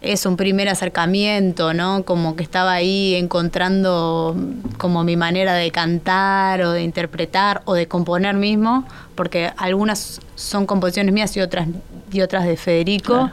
es 0.00 0.24
un 0.24 0.36
primer 0.36 0.68
acercamiento, 0.68 1.74
¿no? 1.74 2.04
Como 2.04 2.34
que 2.34 2.42
estaba 2.42 2.72
ahí 2.72 3.14
encontrando 3.14 4.34
como 4.78 5.04
mi 5.04 5.16
manera 5.16 5.54
de 5.54 5.70
cantar 5.70 6.62
o 6.62 6.72
de 6.72 6.82
interpretar 6.82 7.62
o 7.66 7.74
de 7.74 7.86
componer 7.86 8.34
mismo, 8.34 8.84
porque 9.14 9.52
algunas 9.58 10.20
son 10.36 10.66
composiciones 10.66 11.12
mías 11.12 11.36
y 11.36 11.40
otras 11.40 11.68
y 12.10 12.22
otras 12.22 12.44
de 12.46 12.56
Federico. 12.56 13.14
Claro. 13.14 13.32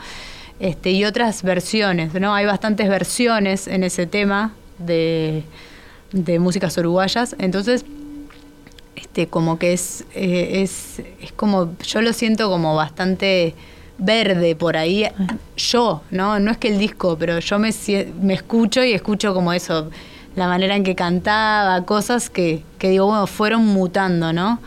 Este, 0.60 0.90
y 0.92 1.06
otras 1.06 1.44
versiones, 1.44 2.14
¿no? 2.16 2.34
Hay 2.34 2.46
bastantes 2.48 2.90
versiones 2.90 3.68
en 3.68 3.84
ese 3.84 4.08
tema 4.08 4.54
de, 4.80 5.44
de 6.12 6.40
músicas 6.40 6.76
uruguayas. 6.78 7.36
Entonces, 7.38 7.86
este, 8.96 9.28
como 9.28 9.60
que 9.60 9.74
es, 9.74 10.04
eh, 10.16 10.64
es, 10.64 11.00
es 11.22 11.32
como, 11.32 11.76
yo 11.86 12.02
lo 12.02 12.12
siento 12.12 12.50
como 12.50 12.76
bastante 12.76 13.54
verde 13.98 14.56
por 14.56 14.78
ahí, 14.78 15.08
yo, 15.56 16.02
¿no? 16.12 16.40
No 16.40 16.52
es 16.52 16.58
que 16.58 16.68
el 16.68 16.78
disco, 16.78 17.18
pero 17.18 17.40
yo 17.40 17.60
me, 17.60 17.72
me 18.22 18.34
escucho 18.34 18.84
y 18.84 18.94
escucho 18.94 19.34
como 19.34 19.54
eso, 19.54 19.90
la 20.36 20.48
manera 20.48 20.76
en 20.76 20.84
que 20.84 20.96
cantaba, 20.96 21.84
cosas 21.86 22.30
que, 22.30 22.64
que 22.78 22.90
digo, 22.90 23.08
bueno, 23.08 23.26
fueron 23.28 23.66
mutando, 23.66 24.34
¿no? 24.34 24.60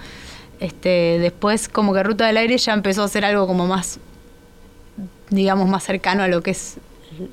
Este, 0.59 1.19
después 1.21 1.69
como 1.69 1.95
que 1.95 2.03
Ruta 2.03 2.27
del 2.27 2.37
Aire 2.37 2.59
ya 2.59 2.75
empezó 2.75 3.03
a 3.03 3.09
ser 3.09 3.25
algo 3.25 3.47
como 3.47 3.67
más, 3.67 3.99
digamos, 5.31 5.69
más 5.69 5.85
cercano 5.85 6.23
a 6.23 6.29
lo 6.29 6.43
que 6.43 6.51
es, 6.51 6.77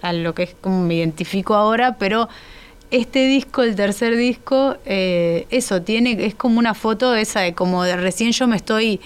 a 0.01 0.13
lo 0.13 0.33
que 0.33 0.43
es 0.43 0.55
como 0.61 0.83
me 0.83 0.95
identifico 0.95 1.55
ahora, 1.55 1.97
pero 1.97 2.29
este 2.89 3.27
disco, 3.27 3.63
el 3.63 3.75
tercer 3.75 4.15
disco, 4.15 4.77
eh, 4.85 5.45
eso 5.49 5.81
tiene, 5.81 6.25
es 6.25 6.35
como 6.35 6.59
una 6.59 6.73
foto 6.73 7.15
esa 7.15 7.41
de 7.41 7.53
como 7.53 7.83
de 7.83 7.97
recién 7.97 8.31
yo 8.31 8.47
me 8.47 8.55
estoy, 8.55 9.01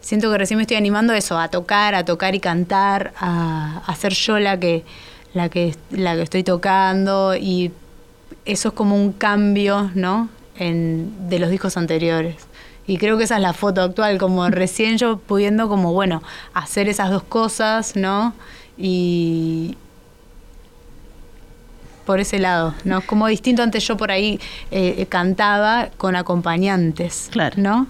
siento 0.00 0.30
que 0.30 0.38
recién 0.38 0.56
me 0.56 0.62
estoy 0.62 0.76
animando 0.76 1.12
a 1.12 1.18
eso, 1.18 1.38
a 1.38 1.48
tocar, 1.48 1.94
a 1.94 2.04
tocar 2.04 2.34
y 2.34 2.40
cantar, 2.40 3.12
a, 3.18 3.82
a 3.86 3.94
ser 3.94 4.12
yo 4.14 4.38
la 4.38 4.58
que, 4.58 4.84
la 5.34 5.48
que, 5.48 5.76
la 5.90 6.14
que 6.16 6.22
estoy 6.22 6.42
tocando 6.42 7.36
y 7.36 7.72
eso 8.44 8.68
es 8.68 8.74
como 8.74 8.96
un 8.96 9.12
cambio, 9.12 9.90
¿no? 9.94 10.28
En, 10.56 11.28
de 11.28 11.38
los 11.38 11.50
discos 11.50 11.76
anteriores. 11.76 12.36
Y 12.86 12.98
creo 12.98 13.16
que 13.16 13.24
esa 13.24 13.36
es 13.36 13.42
la 13.42 13.52
foto 13.52 13.82
actual, 13.82 14.18
como 14.18 14.48
recién 14.50 14.98
yo 14.98 15.18
pudiendo 15.18 15.68
como, 15.68 15.92
bueno, 15.92 16.22
hacer 16.54 16.88
esas 16.88 17.10
dos 17.10 17.22
cosas, 17.22 17.94
¿no? 17.96 18.34
Y 18.76 19.76
por 22.06 22.18
ese 22.18 22.38
lado, 22.38 22.74
¿no? 22.84 23.02
Como 23.02 23.28
distinto 23.28 23.62
antes 23.62 23.86
yo 23.86 23.96
por 23.96 24.10
ahí 24.10 24.40
eh, 24.70 25.06
cantaba 25.08 25.90
con 25.96 26.16
acompañantes, 26.16 27.28
Claro. 27.30 27.54
¿no? 27.58 27.86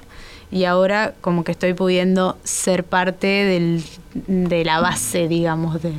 Y 0.52 0.64
ahora 0.64 1.14
como 1.20 1.44
que 1.44 1.52
estoy 1.52 1.74
pudiendo 1.74 2.36
ser 2.44 2.84
parte 2.84 3.26
del, 3.26 3.84
de 4.26 4.64
la 4.64 4.80
base, 4.80 5.28
digamos, 5.28 5.82
de... 5.82 5.92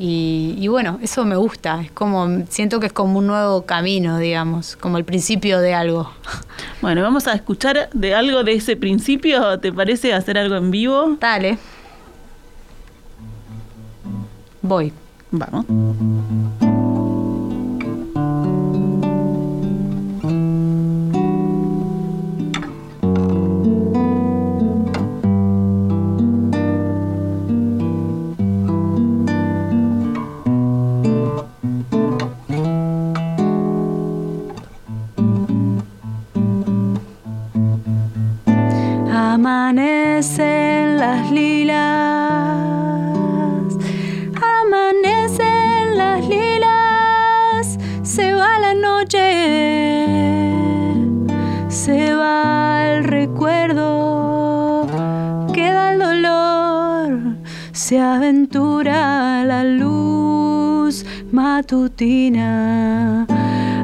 Y, 0.00 0.54
y 0.56 0.68
bueno, 0.68 0.98
eso 1.02 1.24
me 1.24 1.34
gusta, 1.34 1.82
es 1.82 1.90
como, 1.90 2.44
siento 2.48 2.78
que 2.78 2.86
es 2.86 2.92
como 2.92 3.18
un 3.18 3.26
nuevo 3.26 3.66
camino, 3.66 4.18
digamos, 4.18 4.76
como 4.76 4.96
el 4.96 5.04
principio 5.04 5.60
de 5.60 5.74
algo. 5.74 6.10
Bueno, 6.80 7.02
vamos 7.02 7.26
a 7.26 7.32
escuchar 7.32 7.90
de 7.92 8.14
algo 8.14 8.44
de 8.44 8.52
ese 8.52 8.76
principio, 8.76 9.58
¿te 9.58 9.72
parece 9.72 10.14
hacer 10.14 10.38
algo 10.38 10.54
en 10.54 10.70
vivo? 10.70 11.16
Dale. 11.18 11.58
Voy. 14.62 14.92
Vamos. 15.30 15.66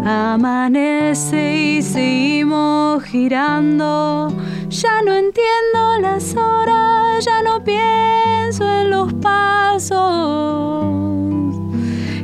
Amanece 0.07 1.57
y 1.57 1.83
seguimos 1.83 3.03
girando. 3.05 4.35
Ya 4.71 5.03
no 5.05 5.13
entiendo 5.13 6.01
las 6.01 6.35
horas, 6.35 7.25
ya 7.25 7.43
no 7.43 7.63
pienso 7.63 8.65
en 8.81 8.89
los 8.89 9.13
pasos 9.15 10.87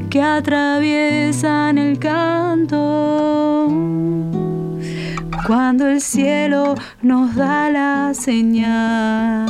que 0.08 0.22
atraviesan 0.22 1.76
el 1.78 1.98
canto. 1.98 3.68
Cuando 5.46 5.88
el 5.88 6.00
cielo 6.00 6.74
nos 7.02 7.34
da 7.34 7.70
la 7.70 8.14
señal, 8.14 9.46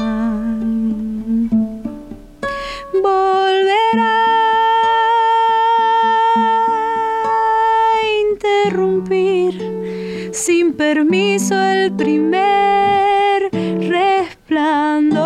sin 10.33 10.73
permiso 10.75 11.55
el 11.55 11.93
primer 11.93 13.49
resplandor. 13.89 15.21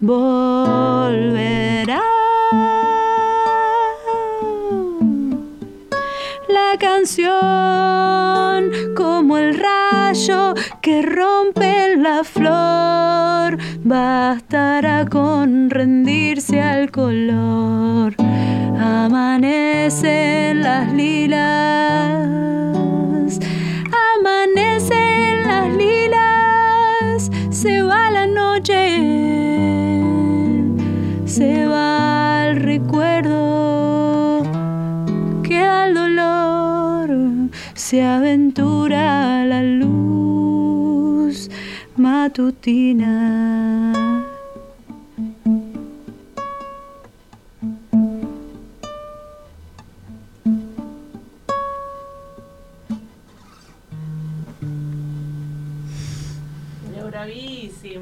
Volverá 0.00 2.02
la 6.48 6.78
canción 6.78 7.32
como 8.96 9.38
el 9.38 9.58
rayo 9.58 10.54
que 10.80 11.02
rompe 11.02 11.96
la 11.96 12.22
flor. 12.24 13.58
Bastará 13.84 15.06
con 15.06 15.70
rendirse 15.70 16.60
al 16.60 16.90
color. 16.90 18.16
Amanecen 19.84 20.62
las 20.62 20.90
lilas, 20.94 21.38
amanecen 24.16 25.42
las 25.42 25.70
lilas, 25.76 27.30
se 27.50 27.82
va 27.82 28.10
la 28.10 28.26
noche, 28.26 29.02
se 31.26 31.66
va 31.66 32.46
el 32.48 32.62
recuerdo. 32.62 34.42
Queda 35.42 35.88
el 35.88 35.92
dolor, 35.92 37.50
se 37.74 38.02
aventura 38.02 39.44
la 39.44 39.62
luz 39.62 41.50
matutina. 41.98 43.12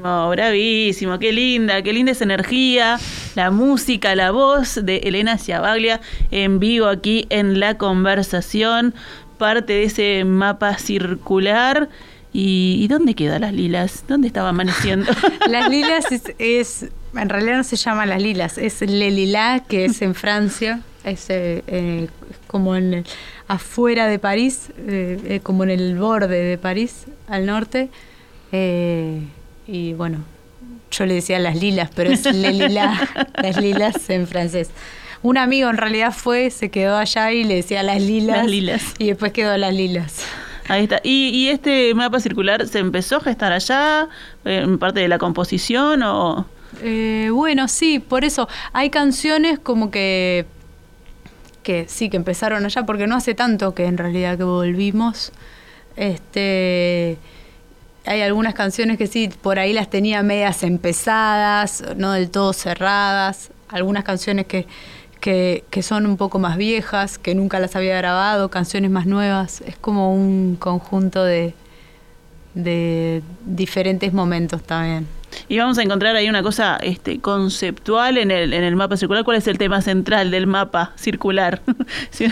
Bravísimo, 0.03 0.29
bravísimo, 0.31 1.19
qué 1.19 1.31
linda, 1.31 1.81
qué 1.81 1.93
linda 1.93 2.11
esa 2.11 2.25
energía, 2.25 2.99
la 3.35 3.51
música, 3.51 4.13
la 4.15 4.31
voz 4.31 4.83
de 4.83 4.97
Elena 4.97 5.37
Ciabaglia 5.37 6.01
en 6.29 6.59
vivo 6.59 6.87
aquí 6.87 7.25
en 7.29 7.61
la 7.61 7.77
conversación, 7.77 8.93
parte 9.37 9.71
de 9.71 9.83
ese 9.85 10.25
mapa 10.25 10.77
circular. 10.77 11.87
¿Y, 12.33 12.85
dónde 12.89 13.13
quedan 13.13 13.41
las 13.41 13.53
lilas? 13.53 14.03
¿Dónde 14.07 14.27
estaba 14.27 14.49
amaneciendo? 14.49 15.09
Las 15.47 15.69
lilas 15.69 16.11
es, 16.11 16.23
es 16.39 16.89
en 17.15 17.29
realidad 17.29 17.57
no 17.57 17.63
se 17.63 17.75
llama 17.75 18.07
Las 18.07 18.21
Lilas, 18.21 18.57
es 18.57 18.81
Le 18.81 19.11
Lila, 19.11 19.63
que 19.67 19.85
es 19.85 20.01
en 20.01 20.15
Francia, 20.15 20.81
es 21.03 21.29
eh, 21.29 21.63
eh, 21.67 22.07
como 22.47 22.75
en 22.75 23.05
afuera 23.47 24.07
de 24.07 24.17
París, 24.17 24.71
eh, 24.79 25.41
como 25.43 25.63
en 25.63 25.69
el 25.69 25.95
borde 25.95 26.43
de 26.43 26.57
París, 26.57 27.05
al 27.27 27.45
norte. 27.45 27.89
Y 29.67 29.93
bueno, 29.93 30.19
yo 30.91 31.05
le 31.05 31.15
decía 31.15 31.39
Las 31.39 31.55
Lilas, 31.55 31.89
pero 31.95 32.11
es 32.11 32.25
Le 32.25 32.53
Lila, 32.53 33.27
Las 33.41 33.57
Lilas 33.57 34.09
en 34.09 34.27
francés. 34.27 34.69
Un 35.21 35.37
amigo 35.37 35.69
en 35.69 35.77
realidad 35.77 36.13
fue, 36.13 36.49
se 36.49 36.69
quedó 36.69 36.97
allá 36.97 37.31
y 37.31 37.43
le 37.43 37.55
decía 37.55 37.81
Las 37.81 38.01
Lilas. 38.01 38.37
Las 38.37 38.47
Lilas. 38.47 38.93
Y 38.99 39.07
después 39.07 39.31
quedó 39.31 39.55
Las 39.57 39.73
Lilas. 39.73 40.25
Ahí 40.67 40.83
está. 40.83 40.99
¿Y, 41.03 41.29
y 41.29 41.49
este 41.49 41.93
mapa 41.93 42.19
circular 42.19 42.67
se 42.67 42.79
empezó 42.79 43.17
a 43.17 43.21
gestar 43.21 43.51
allá, 43.51 44.07
en 44.45 44.77
parte 44.77 44.99
de 44.99 45.07
la 45.07 45.17
composición 45.17 46.03
o...? 46.03 46.45
Eh, 46.81 47.29
bueno, 47.31 47.67
sí, 47.67 47.99
por 47.99 48.25
eso 48.25 48.47
hay 48.71 48.89
canciones 48.89 49.59
como 49.59 49.91
que 49.91 50.45
que 51.61 51.85
sí 51.87 52.09
que 52.09 52.17
empezaron 52.17 52.65
allá 52.65 52.83
porque 52.85 53.07
no 53.07 53.15
hace 53.15 53.35
tanto 53.35 53.73
que 53.73 53.85
en 53.85 53.97
realidad 53.97 54.37
que 54.37 54.43
volvimos. 54.43 55.31
Este 55.95 57.17
hay 58.05 58.21
algunas 58.21 58.53
canciones 58.53 58.97
que 58.97 59.07
sí 59.07 59.29
por 59.41 59.59
ahí 59.59 59.73
las 59.73 59.89
tenía 59.89 60.23
medias 60.23 60.63
empezadas, 60.63 61.83
no 61.95 62.11
del 62.13 62.29
todo 62.29 62.53
cerradas, 62.53 63.49
algunas 63.69 64.03
canciones 64.03 64.45
que 64.45 64.67
que, 65.23 65.81
son 65.81 66.05
un 66.05 66.17
poco 66.17 66.37
más 66.37 66.57
viejas, 66.57 67.17
que 67.17 67.33
nunca 67.33 67.59
las 67.59 67.77
había 67.77 67.97
grabado, 67.97 68.49
canciones 68.49 68.91
más 68.91 69.05
nuevas, 69.05 69.61
es 69.61 69.77
como 69.77 70.13
un 70.13 70.57
conjunto 70.57 71.23
de, 71.23 71.53
de 72.53 73.23
diferentes 73.45 74.11
momentos 74.11 74.61
también. 74.63 75.07
Y 75.47 75.57
vamos 75.57 75.77
a 75.77 75.83
encontrar 75.83 76.17
ahí 76.17 76.27
una 76.27 76.43
cosa 76.43 76.75
este, 76.81 77.21
conceptual 77.21 78.17
en 78.17 78.31
el, 78.31 78.53
en 78.53 78.63
el 78.63 78.75
mapa 78.75 78.97
circular. 78.97 79.23
¿Cuál 79.23 79.37
es 79.37 79.47
el 79.47 79.57
tema 79.57 79.81
central 79.81 80.29
del 80.29 80.45
mapa 80.45 80.91
circular? 80.97 81.61
Sí. 82.11 82.27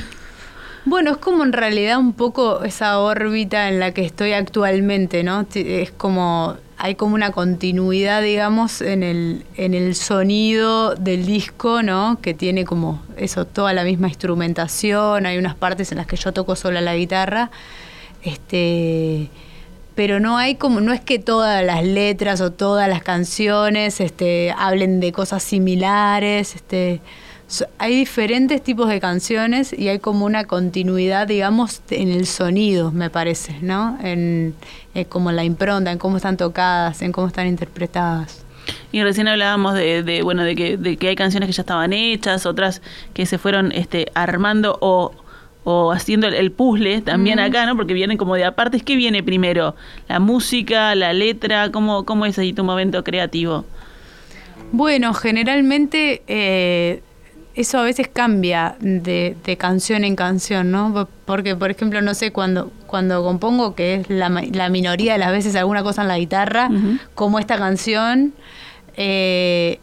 Bueno, 0.83 1.11
es 1.11 1.17
como 1.17 1.43
en 1.43 1.53
realidad 1.53 2.00
un 2.00 2.13
poco 2.13 2.63
esa 2.63 3.00
órbita 3.00 3.69
en 3.69 3.79
la 3.79 3.93
que 3.93 4.03
estoy 4.03 4.33
actualmente, 4.33 5.23
¿no? 5.23 5.45
Es 5.53 5.91
como, 5.91 6.55
hay 6.77 6.95
como 6.95 7.13
una 7.13 7.31
continuidad, 7.31 8.23
digamos, 8.23 8.81
en 8.81 9.03
el, 9.03 9.45
en 9.57 9.75
el 9.75 9.93
sonido 9.93 10.95
del 10.95 11.27
disco, 11.27 11.83
¿no? 11.83 12.17
Que 12.19 12.33
tiene 12.33 12.65
como 12.65 13.00
eso, 13.15 13.45
toda 13.45 13.73
la 13.73 13.83
misma 13.83 14.07
instrumentación, 14.07 15.27
hay 15.27 15.38
unas 15.38 15.53
partes 15.53 15.91
en 15.91 16.00
las 16.00 16.07
que 16.07 16.15
yo 16.15 16.31
toco 16.33 16.55
sola 16.55 16.81
la 16.81 16.95
guitarra, 16.95 17.51
este 18.23 19.29
pero 19.93 20.19
no 20.21 20.38
hay 20.38 20.55
como 20.55 20.79
no 20.79 20.93
es 20.93 21.01
que 21.01 21.19
todas 21.19 21.63
las 21.65 21.83
letras 21.83 22.39
o 22.39 22.51
todas 22.51 22.88
las 22.88 23.03
canciones 23.03 24.00
este 24.00 24.53
hablen 24.57 25.01
de 25.01 25.11
cosas 25.11 25.43
similares 25.43 26.55
este 26.55 27.01
hay 27.77 27.96
diferentes 27.96 28.62
tipos 28.63 28.88
de 28.89 29.00
canciones 29.00 29.74
y 29.77 29.89
hay 29.89 30.00
como 30.00 30.25
una 30.25 30.46
continuidad 30.46 31.27
digamos 31.27 31.81
en 31.89 32.10
el 32.10 32.25
sonido 32.25 32.91
me 32.91 33.10
parece 33.10 33.58
no 33.62 33.98
en, 34.01 34.55
eh, 34.93 35.05
como 35.05 35.31
la 35.31 35.43
impronta 35.43 35.91
en 35.91 35.98
cómo 35.98 36.17
están 36.17 36.38
tocadas 36.38 37.01
en 37.01 37.12
cómo 37.12 37.27
están 37.27 37.48
interpretadas 37.48 38.46
Y 38.91 39.01
recién 39.03 39.27
hablábamos 39.27 39.74
de, 39.74 40.03
de, 40.03 40.22
bueno 40.22 40.43
de 40.43 40.55
que, 40.55 40.77
de 40.77 40.98
que 40.98 41.10
hay 41.10 41.15
canciones 41.15 41.48
que 41.48 41.53
ya 41.53 41.62
estaban 41.63 41.93
hechas, 41.93 42.46
otras 42.46 42.81
que 43.13 43.25
se 43.25 43.38
fueron 43.38 43.72
este, 43.72 44.08
armando 44.13 44.77
o, 44.81 45.12
o 45.63 45.91
haciendo 45.91 46.27
el, 46.27 46.34
el 46.34 46.51
puzzle 46.51 47.01
también 47.01 47.39
acá, 47.39 47.65
¿no? 47.65 47.75
Porque 47.75 47.93
vienen 47.93 48.17
como 48.17 48.36
de 48.36 48.46
apartes. 48.46 48.84
¿Qué 48.84 48.96
viene 48.96 49.24
primero? 49.24 49.75
¿La 50.08 50.20
música, 50.20 50.93
la 50.96 51.13
letra? 51.13 51.72
¿Cómo, 51.72 52.05
cómo 52.05 52.25
es 52.25 52.38
ahí 52.38 52.53
tu 52.53 52.63
momento 52.63 53.03
creativo? 53.03 53.65
Bueno, 54.72 55.13
generalmente 55.13 56.22
eh, 56.27 57.01
eso 57.55 57.79
a 57.79 57.84
veces 57.84 58.08
cambia 58.12 58.75
de, 58.79 59.36
de 59.43 59.58
canción 59.58 60.03
en 60.03 60.15
canción, 60.15 60.72
¿no? 60.72 61.08
Porque, 61.25 61.55
por 61.55 61.72
ejemplo, 61.72 62.01
no 62.01 62.14
sé, 62.14 62.31
cuando, 62.31 62.72
cuando 62.87 63.24
compongo, 63.24 63.75
que 63.75 63.96
es 63.96 64.09
la, 64.09 64.29
la 64.29 64.70
minoría 64.70 65.14
de 65.14 65.20
las 65.20 65.31
veces 65.31 65.55
alguna 65.55 65.83
cosa 65.83 66.03
en 66.03 66.07
la 66.07 66.18
guitarra, 66.18 66.70
como 67.14 67.40
esta 67.40 67.57
canción, 67.57 68.33
eh, 68.96 69.79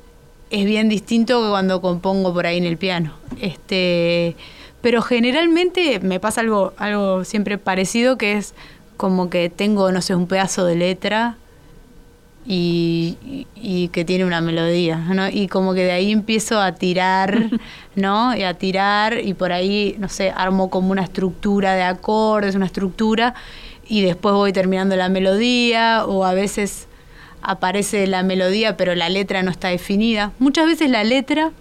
es 0.50 0.64
bien 0.64 0.88
distinto 0.88 1.42
que 1.42 1.50
cuando 1.50 1.80
compongo 1.80 2.32
por 2.32 2.46
ahí 2.46 2.56
en 2.56 2.64
el 2.64 2.78
piano. 2.78 3.12
Este, 3.40 4.34
pero 4.80 5.02
generalmente 5.02 6.00
me 6.00 6.20
pasa 6.20 6.40
algo, 6.40 6.72
algo 6.78 7.24
siempre 7.24 7.58
parecido, 7.58 8.16
que 8.16 8.38
es 8.38 8.54
como 8.96 9.28
que 9.28 9.50
tengo, 9.50 9.92
no 9.92 10.00
sé, 10.00 10.14
un 10.14 10.26
pedazo 10.26 10.64
de 10.64 10.76
letra 10.76 11.36
y, 12.50 13.90
que 13.92 14.04
tiene 14.04 14.24
una 14.24 14.40
melodía, 14.40 14.96
¿no? 14.96 15.28
Y 15.28 15.48
como 15.48 15.74
que 15.74 15.84
de 15.84 15.92
ahí 15.92 16.12
empiezo 16.12 16.60
a 16.60 16.72
tirar, 16.72 17.50
¿no? 17.94 18.34
Y 18.34 18.42
a 18.42 18.54
tirar 18.54 19.18
y 19.22 19.34
por 19.34 19.52
ahí, 19.52 19.96
no 19.98 20.08
sé, 20.08 20.32
armo 20.34 20.70
como 20.70 20.90
una 20.90 21.02
estructura 21.02 21.74
de 21.74 21.82
acordes, 21.82 22.54
una 22.54 22.66
estructura 22.66 23.34
y 23.86 24.02
después 24.02 24.34
voy 24.34 24.52
terminando 24.52 24.96
la 24.96 25.08
melodía 25.08 26.04
o 26.06 26.24
a 26.24 26.32
veces 26.32 26.88
aparece 27.40 28.06
la 28.06 28.22
melodía 28.22 28.76
pero 28.76 28.94
la 28.94 29.10
letra 29.10 29.42
no 29.42 29.50
está 29.50 29.68
definida. 29.68 30.32
Muchas 30.38 30.66
veces 30.66 30.90
la 30.90 31.04
letra 31.04 31.52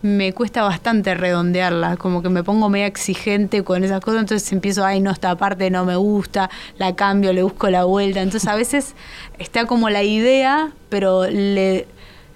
me 0.00 0.32
cuesta 0.32 0.62
bastante 0.62 1.14
redondearla, 1.14 1.96
como 1.96 2.22
que 2.22 2.28
me 2.28 2.44
pongo 2.44 2.68
media 2.68 2.86
exigente 2.86 3.64
con 3.64 3.82
esas 3.82 4.00
cosas, 4.00 4.20
entonces 4.20 4.52
empiezo, 4.52 4.84
ay, 4.84 5.00
no, 5.00 5.10
esta 5.10 5.34
parte 5.36 5.70
no 5.70 5.84
me 5.84 5.96
gusta, 5.96 6.50
la 6.78 6.94
cambio, 6.94 7.32
le 7.32 7.42
busco 7.42 7.68
la 7.68 7.84
vuelta. 7.84 8.22
Entonces 8.22 8.48
a 8.48 8.54
veces 8.54 8.94
está 9.38 9.66
como 9.66 9.90
la 9.90 10.04
idea, 10.04 10.70
pero 10.88 11.26
le, 11.28 11.86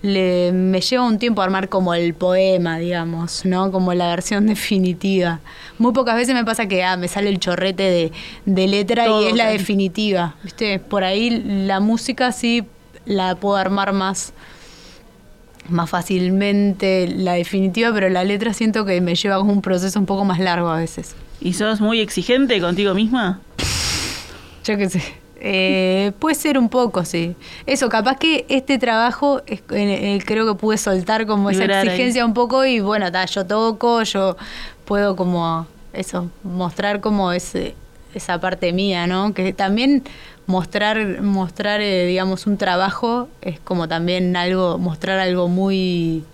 le- 0.02 0.50
me 0.52 0.80
lleva 0.80 1.04
un 1.04 1.20
tiempo 1.20 1.40
armar 1.40 1.68
como 1.68 1.94
el 1.94 2.14
poema, 2.14 2.78
digamos, 2.78 3.44
¿no? 3.44 3.70
Como 3.70 3.94
la 3.94 4.08
versión 4.08 4.46
definitiva. 4.48 5.38
Muy 5.78 5.92
pocas 5.92 6.16
veces 6.16 6.34
me 6.34 6.44
pasa 6.44 6.66
que 6.66 6.82
ah, 6.82 6.96
me 6.96 7.06
sale 7.06 7.28
el 7.28 7.38
chorrete 7.38 7.84
de, 7.84 8.12
de 8.44 8.66
letra 8.66 9.04
Todo, 9.04 9.22
y 9.22 9.26
es 9.30 9.36
la 9.36 9.48
definitiva, 9.48 10.34
¿viste? 10.42 10.80
Por 10.80 11.04
ahí 11.04 11.30
la 11.66 11.78
música 11.78 12.32
sí 12.32 12.64
la 13.04 13.36
puedo 13.36 13.56
armar 13.56 13.92
más 13.92 14.32
más 15.68 15.88
fácilmente 15.90 17.08
la 17.08 17.34
definitiva, 17.34 17.92
pero 17.92 18.08
la 18.08 18.24
letra 18.24 18.52
siento 18.52 18.84
que 18.84 19.00
me 19.00 19.14
lleva 19.14 19.36
como 19.38 19.52
un 19.52 19.62
proceso 19.62 19.98
un 19.98 20.06
poco 20.06 20.24
más 20.24 20.38
largo 20.38 20.68
a 20.68 20.76
veces. 20.78 21.14
¿Y 21.40 21.54
sos 21.54 21.80
muy 21.80 22.00
exigente 22.00 22.60
contigo 22.60 22.94
misma? 22.94 23.40
Yo 24.64 24.76
qué 24.76 24.88
sé. 24.88 25.02
Eh, 25.44 26.12
puede 26.20 26.36
ser 26.36 26.56
un 26.56 26.68
poco, 26.68 27.04
sí. 27.04 27.34
Eso, 27.66 27.88
capaz 27.88 28.16
que 28.16 28.46
este 28.48 28.78
trabajo 28.78 29.42
es- 29.46 29.62
eh, 29.70 30.20
creo 30.24 30.46
que 30.46 30.54
pude 30.58 30.78
soltar 30.78 31.26
como 31.26 31.50
esa 31.50 31.64
ahí. 31.64 31.88
exigencia 31.88 32.24
un 32.24 32.32
poco 32.32 32.64
y 32.64 32.78
bueno, 32.78 33.10
ta, 33.10 33.24
yo 33.26 33.44
toco, 33.44 34.02
yo 34.04 34.36
puedo 34.84 35.16
como 35.16 35.66
eso, 35.92 36.30
mostrar 36.44 37.00
como 37.00 37.32
ese, 37.32 37.74
esa 38.14 38.40
parte 38.40 38.72
mía, 38.72 39.08
¿no? 39.08 39.34
Que 39.34 39.52
también 39.52 40.04
mostrar, 40.46 41.22
mostrar 41.22 41.80
eh, 41.80 42.06
digamos, 42.06 42.46
un 42.46 42.56
trabajo 42.58 43.28
es 43.40 43.60
como 43.60 43.88
también 43.88 44.36
algo, 44.36 44.78
mostrar 44.78 45.18
algo 45.18 45.48
muy, 45.48 46.24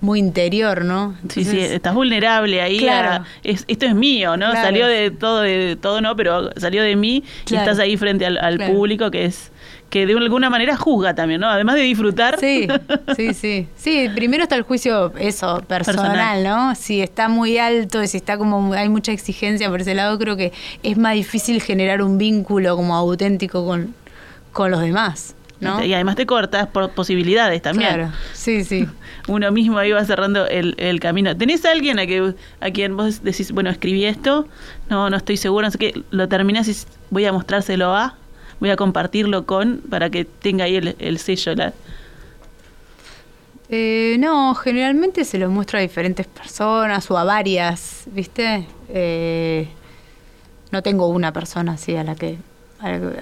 muy 0.00 0.18
interior, 0.18 0.84
¿no? 0.84 1.16
Sí, 1.28 1.44
sí, 1.44 1.58
estás 1.60 1.94
vulnerable 1.94 2.60
ahí. 2.62 2.78
Claro. 2.78 3.24
a- 3.24 3.26
es- 3.44 3.64
esto 3.68 3.86
es 3.86 3.94
mío, 3.94 4.36
¿no? 4.36 4.50
Claro. 4.50 4.66
Salió 4.66 4.86
de 4.86 5.10
todo, 5.10 5.40
de 5.42 5.76
todo 5.80 6.00
no, 6.00 6.16
pero 6.16 6.50
salió 6.56 6.82
de 6.82 6.96
mí 6.96 7.24
y 7.50 7.54
estás 7.56 7.78
ahí 7.78 7.96
frente 7.96 8.24
al, 8.26 8.38
al 8.38 8.58
público 8.72 9.10
que 9.10 9.24
es 9.26 9.50
que 9.90 10.06
de 10.06 10.12
alguna 10.14 10.50
manera 10.50 10.76
juzga 10.76 11.14
también, 11.14 11.40
¿no? 11.40 11.48
Además 11.48 11.76
de 11.76 11.82
disfrutar. 11.82 12.38
Sí, 12.38 12.68
sí, 13.16 13.34
sí. 13.34 13.68
Sí, 13.76 14.08
primero 14.14 14.42
está 14.42 14.56
el 14.56 14.62
juicio, 14.62 15.12
eso, 15.18 15.62
personal, 15.66 16.12
Personal. 16.12 16.44
¿no? 16.44 16.74
Si 16.74 17.00
está 17.00 17.28
muy 17.28 17.58
alto, 17.58 18.06
si 18.06 18.18
está 18.18 18.36
como 18.36 18.72
hay 18.74 18.88
mucha 18.88 19.12
exigencia 19.12 19.68
por 19.70 19.80
ese 19.80 19.94
lado, 19.94 20.18
creo 20.18 20.36
que 20.36 20.52
es 20.82 20.96
más 20.98 21.14
difícil 21.14 21.62
generar 21.62 22.02
un 22.02 22.18
vínculo 22.18 22.76
como 22.76 22.94
auténtico 22.94 23.64
con, 23.64 23.94
con 24.52 24.70
los 24.70 24.80
demás, 24.80 25.34
¿no? 25.60 25.82
Y 25.82 25.94
además 25.94 26.16
te 26.16 26.26
cortas 26.26 26.66
por 26.68 26.90
posibilidades 26.90 27.62
también. 27.62 27.94
Claro, 27.94 28.12
sí, 28.34 28.64
sí. 28.64 28.86
Uno 29.26 29.50
mismo 29.52 29.78
ahí 29.78 29.90
va 29.90 30.04
cerrando 30.04 30.46
el, 30.46 30.74
el 30.78 31.00
camino. 31.00 31.36
¿Tenés 31.36 31.64
a 31.64 31.72
alguien 31.72 31.98
a, 31.98 32.06
que, 32.06 32.34
a 32.60 32.70
quien 32.70 32.96
vos 32.96 33.22
decís, 33.22 33.52
bueno, 33.52 33.70
escribí 33.70 34.04
esto, 34.04 34.46
no, 34.90 35.08
no 35.08 35.16
estoy 35.16 35.36
seguro, 35.36 35.66
no 35.66 35.70
sé 35.70 35.78
qué, 35.78 36.02
lo 36.10 36.28
terminás 36.28 36.68
y 36.68 36.76
voy 37.10 37.24
a 37.24 37.32
mostrárselo 37.32 37.94
a, 37.94 38.16
voy 38.60 38.70
a 38.70 38.76
compartirlo 38.76 39.46
con, 39.46 39.82
para 39.90 40.10
que 40.10 40.24
tenga 40.24 40.64
ahí 40.64 40.76
el, 40.76 40.96
el 40.98 41.18
sello, 41.18 41.54
la, 41.54 41.74
Eh, 43.70 44.16
no, 44.18 44.54
generalmente 44.54 45.24
se 45.24 45.38
lo 45.38 45.50
muestro 45.50 45.78
a 45.78 45.82
diferentes 45.82 46.26
personas 46.26 47.10
o 47.10 47.18
a 47.18 47.24
varias, 47.24 48.04
¿viste? 48.06 48.66
Eh, 48.88 49.68
no 50.70 50.82
tengo 50.82 51.08
una 51.08 51.32
persona 51.32 51.72
así 51.72 51.96
a 51.96 52.04
la 52.04 52.14
que... 52.16 52.38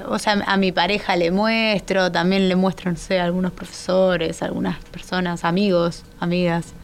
o 0.08 0.18
sea, 0.18 0.42
a 0.46 0.56
mi 0.56 0.70
pareja 0.72 1.16
le 1.16 1.30
muestro, 1.30 2.12
también 2.12 2.48
le 2.48 2.56
muestro, 2.56 2.90
no 2.90 2.96
sé, 2.96 3.18
a 3.20 3.24
algunos 3.24 3.52
profesores, 3.52 4.42
algunas 4.42 4.78
personas, 4.86 5.44
amigos, 5.44 6.04
amigas. 6.20 6.74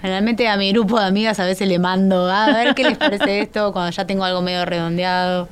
Generalmente 0.00 0.48
a 0.48 0.56
mi 0.56 0.72
grupo 0.72 0.98
de 1.00 1.06
amigas 1.06 1.40
a 1.40 1.44
veces 1.46 1.68
le 1.68 1.78
mando, 1.78 2.30
"Ah, 2.30 2.46
a 2.46 2.52
ver 2.52 2.74
qué 2.74 2.84
les 2.84 2.98
parece 2.98 3.40
esto, 3.40 3.72
cuando 3.72 3.90
ya 3.92 4.06
tengo 4.06 4.24
algo 4.24 4.42
medio 4.42 4.64
redondeado. 4.64 5.48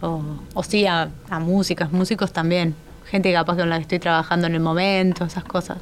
O, 0.00 0.22
o 0.54 0.62
sí, 0.62 0.86
a, 0.86 1.08
a 1.30 1.38
músicas, 1.40 1.92
músicos 1.92 2.32
también. 2.32 2.74
Gente 3.06 3.32
capaz 3.32 3.56
con 3.56 3.70
la 3.70 3.76
que 3.76 3.82
estoy 3.82 3.98
trabajando 3.98 4.46
en 4.46 4.54
el 4.54 4.60
momento, 4.60 5.24
esas 5.24 5.44
cosas. 5.44 5.78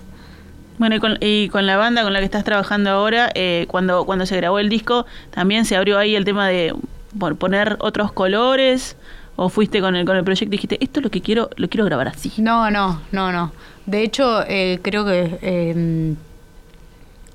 Bueno, 0.79 0.96
y 0.96 1.00
con, 1.00 1.16
y 1.20 1.48
con 1.48 1.66
la 1.66 1.76
banda 1.76 2.02
con 2.02 2.12
la 2.12 2.18
que 2.18 2.26
estás 2.26 2.44
trabajando 2.44 2.90
ahora, 2.90 3.31
eh, 3.35 3.66
cuando, 3.68 4.05
cuando 4.05 4.26
se 4.26 4.37
grabó 4.37 4.59
el 4.59 4.68
disco, 4.68 5.07
¿también 5.31 5.64
se 5.64 5.76
abrió 5.76 5.98
ahí 5.98 6.14
el 6.14 6.24
tema 6.24 6.48
de 6.48 6.74
por 7.18 7.37
poner 7.37 7.76
otros 7.81 8.12
colores? 8.12 8.96
¿O 9.38 9.50
fuiste 9.50 9.81
con 9.81 9.96
el, 9.96 10.07
con 10.07 10.16
el 10.16 10.24
proyecto 10.24 10.55
y 10.55 10.57
dijiste, 10.57 10.83
esto 10.83 11.00
es 11.00 11.05
lo 11.05 11.11
que 11.11 11.20
quiero, 11.20 11.50
lo 11.57 11.68
quiero 11.68 11.85
grabar 11.85 12.09
así? 12.09 12.33
No, 12.38 12.70
no, 12.70 13.02
no, 13.12 13.33
no. 13.33 13.52
De 13.85 14.02
hecho, 14.02 14.42
eh, 14.48 14.81
creo 14.83 15.05
que 15.05 15.38
eh, 15.42 16.14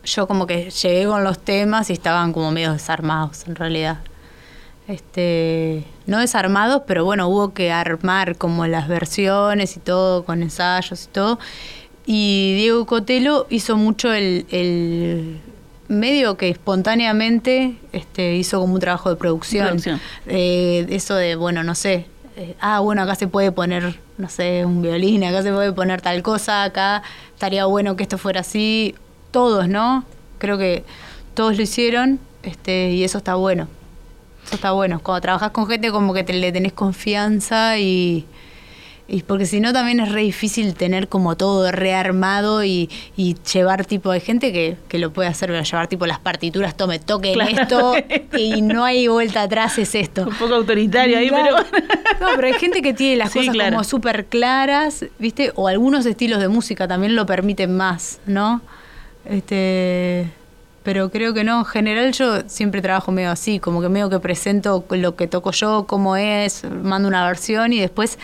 yo 0.04 0.28
como 0.28 0.48
que 0.48 0.72
llegué 0.72 1.06
con 1.06 1.24
los 1.24 1.40
temas 1.40 1.90
y 1.92 1.94
estaban 1.94 2.34
como 2.34 2.52
medio 2.52 2.74
desarmados 2.74 3.48
en 3.48 3.56
realidad. 3.56 4.00
Este, 4.88 5.86
no 6.06 6.20
desarmados, 6.20 6.84
pero 6.86 7.06
bueno, 7.06 7.28
hubo 7.28 7.54
que 7.54 7.72
armar 7.72 8.36
como 8.38 8.68
las 8.68 8.88
versiones 8.88 9.78
y 9.78 9.80
todo, 9.80 10.26
con 10.26 10.42
ensayos 10.42 11.06
y 11.06 11.08
todo. 11.08 11.40
Y 12.06 12.56
Diego 12.56 12.86
Cotelo 12.86 13.48
hizo 13.50 13.78
mucho 13.78 14.12
el, 14.12 14.46
el 14.50 15.40
medio 15.88 16.36
que 16.36 16.50
espontáneamente 16.50 17.76
este, 17.94 18.36
hizo 18.36 18.60
como 18.60 18.74
un 18.74 18.80
trabajo 18.80 19.10
de 19.10 19.16
producción. 19.16 19.68
Producción. 19.68 20.02
Eh, 20.26 20.88
eso 20.90 21.16
de, 21.16 21.36
bueno, 21.36 21.64
no 21.64 21.76
sé, 21.76 22.08
eh, 22.38 22.56
ah, 22.60 22.80
bueno, 22.80 23.02
acá 23.02 23.16
se 23.16 23.28
puede 23.28 23.52
poner, 23.52 24.00
no 24.18 24.30
sé, 24.30 24.66
un 24.66 24.82
violín, 24.82 25.24
acá 25.24 25.44
se 25.44 25.52
puede 25.52 25.72
poner 25.74 26.02
tal 26.02 26.24
cosa, 26.24 26.64
acá 26.64 27.04
estaría 27.34 27.66
bueno 27.66 27.96
que 27.96 28.04
esto 28.04 28.18
fuera 28.18 28.42
así. 28.42 28.96
Todos, 29.32 29.70
¿no? 29.70 30.04
Creo 30.40 30.58
que 30.58 30.84
todos 31.34 31.56
lo 31.56 31.64
hicieron 31.64 32.20
este, 32.44 32.92
y 32.92 33.04
eso 33.04 33.18
está 33.20 33.36
bueno. 33.36 33.68
Eso 34.52 34.56
está 34.58 34.72
bueno. 34.74 35.00
Cuando 35.02 35.22
trabajas 35.22 35.52
con 35.52 35.66
gente 35.66 35.92
como 35.92 36.14
que 36.14 36.26
te, 36.26 36.34
le 36.34 36.52
tenés 36.52 36.74
confianza 36.74 37.78
y, 37.80 38.26
y 39.08 39.24
porque 39.24 39.46
si 39.46 39.62
no 39.62 39.72
también 39.72 40.02
es 40.02 40.12
re 40.12 40.24
difícil 40.24 40.74
tener 40.74 41.08
como 41.08 41.38
todo 41.38 41.72
rearmado 41.72 42.62
y, 42.66 42.90
y 43.16 43.38
llevar 43.54 43.86
tipo, 43.86 44.12
hay 44.12 44.20
gente 44.20 44.52
que, 44.52 44.76
que 44.90 45.00
lo 45.00 45.14
puede 45.14 45.30
hacer, 45.30 45.48
pero 45.52 45.64
llevar 45.64 45.88
tipo 45.88 46.06
las 46.06 46.20
partituras, 46.20 46.76
tome, 46.76 47.00
toquen 47.00 47.36
Claro. 47.36 47.62
esto 47.62 47.94
y 48.38 48.62
no 48.62 48.84
hay 48.84 49.08
vuelta 49.08 49.44
atrás, 49.44 49.78
es 49.78 49.96
esto. 49.96 50.24
Un 50.28 50.36
poco 50.36 50.56
autoritario 50.56 51.18
ahí, 51.18 51.30
Claro. 51.30 51.56
pero... 51.72 51.86
No, 52.20 52.28
pero 52.36 52.48
hay 52.48 52.54
gente 52.56 52.82
que 52.82 52.94
tiene 52.94 53.16
las 53.16 53.32
Sí, 53.32 53.40
cosas 53.40 53.54
claro. 53.54 53.72
como 53.72 53.84
súper 53.86 54.26
claras, 54.26 55.06
¿viste? 55.18 55.54
O 55.56 55.70
algunos 55.70 56.06
estilos 56.06 56.42
de 56.42 56.50
música 56.50 56.90
también 56.90 57.16
lo 57.16 57.26
permiten 57.26 57.78
más, 57.78 58.20
¿no? 58.26 58.60
Este, 59.24 60.28
pero 60.84 61.10
creo 61.10 61.34
que 61.34 61.44
no. 61.44 61.60
En 61.60 61.66
general 61.66 62.12
yo 62.12 62.42
siempre 62.48 62.82
trabajo 62.82 63.12
medio 63.12 63.32
así, 63.32 63.60
como 63.60 63.82
que 63.82 63.90
medio 63.90 64.10
que 64.10 64.20
presento 64.20 64.84
lo 64.90 65.16
que 65.16 65.28
toco 65.28 65.52
yo, 65.52 65.86
cómo 65.88 66.16
es, 66.16 66.64
mando 66.64 67.08
una 67.08 67.26
versión 67.26 67.74
y 67.74 67.80
después 67.80 68.18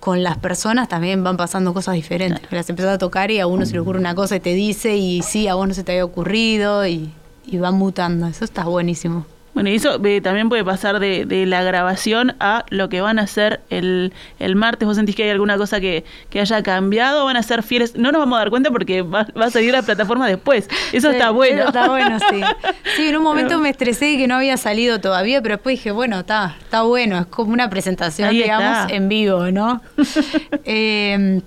con 0.00 0.24
las 0.24 0.36
personas 0.38 0.88
también 0.88 1.22
van 1.22 1.36
pasando 1.36 1.72
cosas 1.72 1.94
diferentes. 1.94 2.42
Las 2.50 2.68
empezás 2.68 2.94
a 2.94 2.98
tocar 2.98 3.30
y 3.30 3.38
a 3.38 3.46
uno 3.46 3.64
se 3.64 3.74
le 3.74 3.80
ocurre 3.80 4.00
una 4.00 4.16
cosa 4.16 4.34
y 4.36 4.40
te 4.40 4.54
dice 4.54 4.96
y 4.96 5.22
sí, 5.22 5.46
a 5.46 5.54
vos 5.54 5.68
no 5.68 5.74
se 5.74 5.84
te 5.84 5.92
había 5.92 6.04
ocurrido 6.04 6.84
y, 6.86 7.12
y 7.46 7.58
van 7.58 7.74
mutando. 7.74 8.26
Eso 8.26 8.44
está 8.44 8.64
buenísimo. 8.64 9.26
Bueno, 9.54 9.68
y 9.68 9.74
eso 9.74 10.00
eh, 10.02 10.20
también 10.22 10.48
puede 10.48 10.64
pasar 10.64 10.98
de, 10.98 11.26
de 11.26 11.44
la 11.44 11.62
grabación 11.62 12.34
a 12.40 12.64
lo 12.70 12.88
que 12.88 13.02
van 13.02 13.18
a 13.18 13.22
hacer 13.22 13.60
el, 13.68 14.12
el 14.38 14.56
martes. 14.56 14.86
¿Vos 14.88 14.96
sentís 14.96 15.14
que 15.14 15.24
hay 15.24 15.30
alguna 15.30 15.58
cosa 15.58 15.78
que, 15.78 16.04
que 16.30 16.40
haya 16.40 16.62
cambiado? 16.62 17.26
¿Van 17.26 17.36
a 17.36 17.42
ser 17.42 17.62
fieles? 17.62 17.94
No 17.96 18.12
nos 18.12 18.20
vamos 18.20 18.36
a 18.36 18.38
dar 18.40 18.50
cuenta 18.50 18.70
porque 18.70 19.02
va, 19.02 19.26
va 19.38 19.46
a 19.46 19.50
salir 19.50 19.72
la 19.72 19.82
plataforma 19.82 20.26
después. 20.26 20.70
Eso 20.92 21.10
Sí, 21.10 21.16
está 21.16 21.30
bueno. 21.30 21.58
eso 21.60 21.68
está 21.68 21.88
bueno, 21.88 22.18
sí. 22.30 22.40
Sí, 22.96 23.08
en 23.08 23.16
un 23.16 23.22
momento 23.22 23.58
me 23.58 23.68
estresé 23.68 24.06
de 24.06 24.16
que 24.16 24.26
no 24.26 24.36
había 24.36 24.56
salido 24.56 25.00
todavía, 25.00 25.42
pero 25.42 25.56
después 25.56 25.74
dije, 25.78 25.90
bueno, 25.90 26.20
está, 26.20 26.56
está 26.62 26.82
bueno, 26.82 27.18
es 27.18 27.26
como 27.26 27.52
una 27.52 27.68
presentación, 27.68 28.30
digamos, 28.30 28.78
está. 28.84 28.94
en 28.94 29.08
vivo, 29.08 29.50
¿no? 29.50 29.82
Eh, 30.64 31.40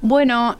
bueno, 0.00 0.58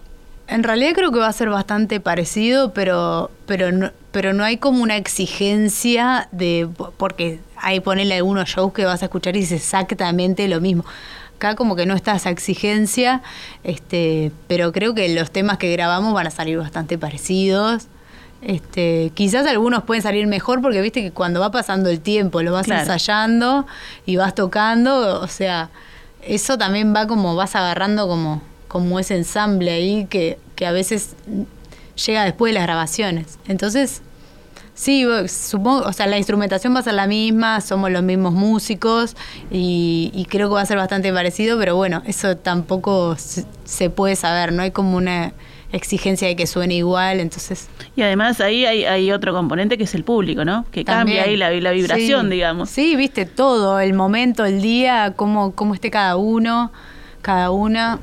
en 0.49 0.63
realidad 0.63 0.93
creo 0.95 1.11
que 1.13 1.19
va 1.19 1.29
a 1.29 1.33
ser 1.33 1.49
bastante 1.49 2.01
parecido, 2.01 2.73
pero, 2.73 3.31
pero, 3.47 3.73
no, 3.73 3.91
pero 4.13 4.33
no 4.33 4.45
hay 4.45 4.57
como 4.59 4.83
una 4.83 4.97
exigencia 4.97 6.29
de. 6.33 6.69
porque 6.97 7.41
ahí 7.57 7.81
ponele 7.81 8.15
algunos 8.17 8.49
shows 8.49 8.73
que 8.73 8.85
vas 8.85 9.03
a 9.03 9.07
escuchar 9.07 9.37
y 9.37 9.41
es 9.41 9.53
exactamente 9.53 10.47
lo 10.49 10.61
mismo. 10.61 10.85
Acá 11.37 11.57
como 11.57 11.77
que 11.77 11.85
no 11.87 11.95
está 11.95 12.15
esa 12.15 12.31
exigencia, 12.31 13.23
este, 13.65 14.31
pero 14.47 14.73
creo 14.73 14.95
que 14.95 15.09
los 15.15 15.31
temas 15.31 15.59
que 15.59 15.71
grabamos 15.73 16.15
van 16.15 16.27
a 16.27 16.31
salir 16.31 16.59
bastante 16.59 16.97
parecidos. 16.99 17.89
Este, 18.41 19.11
quizás 19.15 19.47
algunos 19.47 19.85
pueden 19.85 20.03
salir 20.03 20.27
mejor 20.27 20.61
porque 20.61 20.81
viste 20.83 21.01
que 21.03 21.11
cuando 21.11 21.41
va 21.41 21.51
pasando 21.51 21.89
el 21.89 22.01
tiempo, 22.01 22.43
lo 22.43 22.53
vas 22.53 22.67
Claro. 22.67 22.83
ensayando 22.83 23.67
y 24.07 24.17
vas 24.17 24.35
tocando, 24.35 25.21
o 25.21 25.27
sea, 25.29 25.71
eso 26.23 26.59
también 26.59 26.95
va 26.95 27.07
como, 27.07 27.35
vas 27.37 27.57
agarrando 27.57 28.07
como, 28.07 28.43
como 28.75 28.99
ese 28.99 29.15
ensamble 29.15 29.71
ahí 29.71 30.07
que, 30.11 30.37
que 30.57 30.67
a 30.67 30.73
veces 30.73 31.15
llega 32.07 32.25
después 32.25 32.51
de 32.53 32.55
las 32.59 32.65
grabaciones. 32.67 33.39
Entonces, 33.47 34.03
sí, 34.75 35.07
supongo, 35.29 35.85
o 35.87 35.93
sea, 35.93 36.09
la 36.09 36.19
instrumentación 36.19 36.75
va 36.75 36.81
a 36.81 36.83
ser 36.83 36.95
la 36.95 37.07
misma, 37.07 37.61
somos 37.61 37.93
los 37.93 38.03
mismos 38.03 38.33
músicos 38.33 39.15
y, 39.49 40.11
y 40.13 40.25
creo 40.25 40.49
que 40.49 40.55
va 40.55 40.63
a 40.63 40.67
ser 40.67 40.77
bastante 40.77 41.13
parecido, 41.13 41.57
pero 41.57 41.77
bueno, 41.77 42.03
eso 42.05 42.37
tampoco 42.37 43.15
se, 43.17 43.45
se 43.65 43.91
puede 43.91 44.17
saber, 44.17 44.53
no 44.53 44.65
hay 44.65 44.73
como 44.73 44.97
una 44.97 45.35
exigencia 45.71 46.27
de 46.27 46.35
que 46.35 46.49
suene 46.49 46.75
igual, 46.75 47.21
entonces... 47.21 47.69
Y 47.95 48.03
además 48.03 48.41
ahí 48.41 48.67
hay, 48.67 48.87
hay 48.87 49.13
otro 49.13 49.33
componente 49.33 49.79
que 49.79 49.85
es 49.85 49.95
el 49.95 50.03
público, 50.03 50.45
¿no? 50.45 50.65
Que 50.73 50.85
cambia 50.85 51.23
ahí 51.23 51.37
la, 51.37 51.53
la 51.53 51.71
vibración, 51.71 52.27
Sí. 52.27 52.33
digamos. 52.33 52.71
Sí, 52.71 52.97
viste, 52.97 53.25
todo, 53.25 53.79
el 53.79 53.95
momento, 53.95 54.45
el 54.45 54.61
día, 54.61 55.13
cómo, 55.15 55.53
cómo 55.55 55.75
esté 55.75 55.93
cada 55.93 56.17
uno, 56.17 56.73
cada 57.23 57.53
una. 57.53 58.01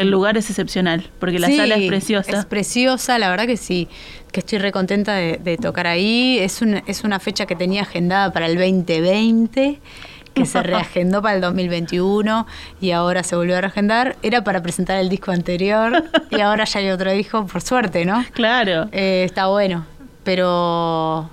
El 0.00 0.10
lugar 0.10 0.36
es 0.36 0.48
excepcional, 0.50 1.08
porque 1.18 1.38
la 1.38 1.48
Sí, 1.48 1.56
sala 1.56 1.76
es 1.76 1.88
preciosa. 1.88 2.38
Es 2.38 2.44
preciosa, 2.46 3.18
la 3.18 3.30
verdad 3.30 3.46
que 3.46 3.56
sí, 3.56 3.88
que 4.32 4.40
estoy 4.40 4.58
re 4.58 4.72
contenta 4.72 5.14
de, 5.14 5.38
de 5.42 5.56
tocar 5.56 5.86
ahí. 5.86 6.38
Es 6.38 6.62
una, 6.62 6.82
es 6.86 7.04
una 7.04 7.18
fecha 7.20 7.46
que 7.46 7.56
tenía 7.56 7.82
agendada 7.82 8.32
para 8.32 8.46
el 8.46 8.56
2020, 8.56 9.80
que 10.34 10.46
se 10.46 10.62
reagendó 10.62 11.22
para 11.22 11.34
el 11.36 11.40
2021 11.40 12.46
y 12.80 12.90
ahora 12.90 13.22
se 13.22 13.36
volvió 13.36 13.56
a 13.56 13.60
reagendar. 13.60 14.16
Era 14.22 14.44
para 14.44 14.62
presentar 14.62 14.98
el 14.98 15.08
disco 15.08 15.30
anterior 15.32 16.04
y 16.30 16.40
ahora 16.40 16.64
ya 16.64 16.80
hay 16.80 16.90
otro 16.90 17.10
disco, 17.12 17.46
por 17.46 17.62
suerte, 17.62 18.04
¿no? 18.04 18.24
Claro. 18.32 18.88
Eh, 18.92 19.22
está 19.24 19.46
bueno, 19.46 19.86
pero... 20.24 21.30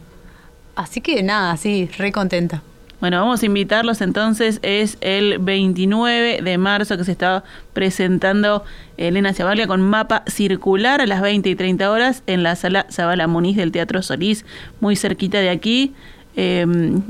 Así 0.76 1.02
que 1.02 1.22
nada, 1.22 1.56
sí, 1.58 1.88
re 1.98 2.12
contenta. 2.12 2.64
Bueno, 3.04 3.20
vamos 3.20 3.44
a 3.44 3.46
invitarlos 3.48 4.00
entonces. 4.00 4.60
Es 4.62 4.98
el 5.02 5.38
29 5.40 6.40
de 6.42 6.58
marzo 6.58 6.96
que 6.98 7.04
se 7.04 7.12
está 7.12 7.44
presentando 7.74 8.64
Elena 8.96 9.34
Zabalia 9.34 9.68
con 9.68 9.82
mapa 9.82 10.24
circular 10.26 11.02
a 11.02 11.06
las 11.06 11.22
20 11.22 11.50
y 11.50 11.56
30 11.56 11.92
horas 11.92 12.24
en 12.28 12.44
la 12.44 12.56
sala 12.56 12.86
Zabala 12.90 13.28
Muniz 13.28 13.58
del 13.58 13.74
Teatro 13.74 14.02
Solís, 14.04 14.46
muy 14.80 14.96
cerquita 14.96 15.40
de 15.40 15.50
aquí. 15.50 15.92
Eh, 16.38 16.66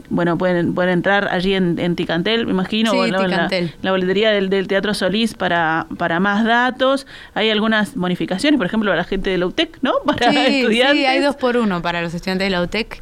bueno, 0.10 0.36
pueden, 0.36 0.73
pueden 0.73 0.93
entrar 0.93 1.27
allí 1.32 1.53
en, 1.53 1.77
en 1.77 1.95
Ticantel, 1.95 2.47
me 2.47 2.53
imagino, 2.53 2.89
Sí, 2.89 2.97
o 2.97 3.06
en 3.06 3.12
la- 3.12 3.17
en 3.25 3.29
la, 3.29 3.36
Ticantel. 3.47 3.75
la 3.84 3.91
boletería 3.91 4.32
del, 4.32 4.49
del 4.49 4.67
Teatro 4.67 4.95
Solís 4.95 5.36
para, 5.36 5.86
para 5.99 6.19
más 6.19 6.43
datos. 6.43 7.06
Hay 7.36 7.51
algunas 7.51 7.93
bonificaciones, 7.93 8.58
por 8.58 8.65
ejemplo, 8.65 8.91
a 8.91 8.95
la 8.95 9.03
gente 9.03 9.29
de 9.29 9.38
la 9.38 9.45
UTEC, 9.45 9.77
¿no? 9.84 9.91
Para 10.08 10.32
sí, 10.32 10.38
estudiantes. 10.39 10.97
sí, 10.97 11.06
hay 11.06 11.19
dos 11.19 11.36
por 11.36 11.56
uno 11.56 11.84
para 11.84 12.01
los 12.01 12.15
estudiantes 12.15 12.47
de 12.47 12.49
la 12.49 12.63
UTEC 12.63 12.99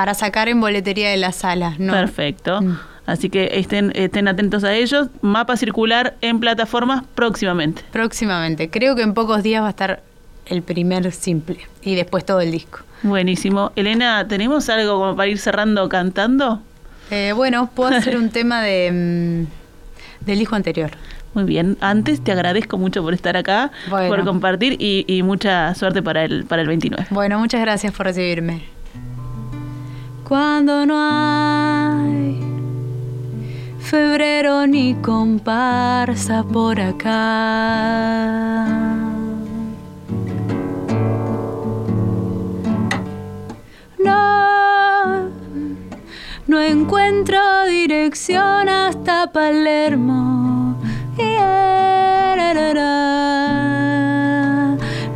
para 0.00 0.14
sacar 0.14 0.48
en 0.48 0.62
boletería 0.62 1.10
de 1.10 1.18
las 1.18 1.36
salas, 1.36 1.78
¿no? 1.78 1.92
Perfecto. 1.92 2.62
Mm. 2.62 2.78
Así 3.04 3.28
que 3.28 3.50
estén, 3.52 3.92
estén 3.94 4.28
atentos 4.28 4.64
a 4.64 4.72
ellos. 4.72 5.08
Mapa 5.20 5.58
circular 5.58 6.14
en 6.22 6.40
plataformas 6.40 7.02
próximamente. 7.14 7.82
Próximamente. 7.92 8.70
Creo 8.70 8.96
que 8.96 9.02
en 9.02 9.12
pocos 9.12 9.42
días 9.42 9.62
va 9.62 9.66
a 9.66 9.70
estar 9.70 10.02
el 10.46 10.62
primer 10.62 11.12
simple 11.12 11.58
y 11.82 11.96
después 11.96 12.24
todo 12.24 12.40
el 12.40 12.50
disco. 12.50 12.78
Buenísimo. 13.02 13.72
Elena, 13.76 14.26
¿tenemos 14.26 14.70
algo 14.70 14.98
como 14.98 15.14
para 15.14 15.28
ir 15.28 15.36
cerrando 15.36 15.86
cantando? 15.90 16.62
Eh, 17.10 17.34
bueno, 17.36 17.68
puedo 17.74 17.94
hacer 17.94 18.16
un 18.16 18.30
tema 18.30 18.62
de 18.62 19.46
mm, 20.22 20.24
del 20.24 20.38
disco 20.38 20.56
anterior. 20.56 20.92
Muy 21.34 21.44
bien. 21.44 21.76
Antes 21.82 22.24
te 22.24 22.32
agradezco 22.32 22.78
mucho 22.78 23.02
por 23.02 23.12
estar 23.12 23.36
acá, 23.36 23.70
Bueno. 23.90 24.08
por 24.08 24.24
compartir 24.24 24.76
y, 24.78 25.04
y 25.06 25.22
mucha 25.22 25.74
suerte 25.74 26.02
para 26.02 26.24
el, 26.24 26.46
para 26.46 26.62
el 26.62 26.68
29. 26.68 27.08
Bueno, 27.10 27.38
muchas 27.38 27.60
gracias 27.60 27.92
por 27.92 28.06
recibirme. 28.06 28.79
Cuando 30.30 30.86
no 30.86 30.96
hay 30.96 32.40
febrero 33.80 34.64
ni 34.64 34.94
comparsa 34.94 36.44
por 36.44 36.80
acá. 36.80 38.64
No, 43.98 45.30
no 46.46 46.60
encuentro 46.60 47.40
dirección 47.66 48.68
hasta 48.68 49.32
Palermo. 49.32 50.76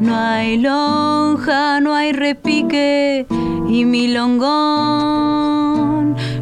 No 0.01 0.17
hay 0.17 0.59
lonja, 0.59 1.79
no 1.79 1.95
hay 1.95 2.13
repique 2.13 3.29
y 3.69 3.85
milongón. 3.85 5.25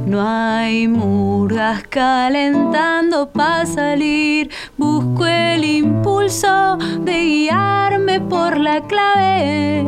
No 0.06 0.20
hay 0.20 0.88
murgas 0.88 1.84
calentando 1.88 3.30
para 3.30 3.66
salir. 3.66 4.50
Busco 4.76 5.26
el 5.26 5.64
impulso 5.64 6.76
de 7.00 7.24
guiarme 7.24 8.20
por 8.20 8.58
la 8.58 8.80
clave. 8.82 9.84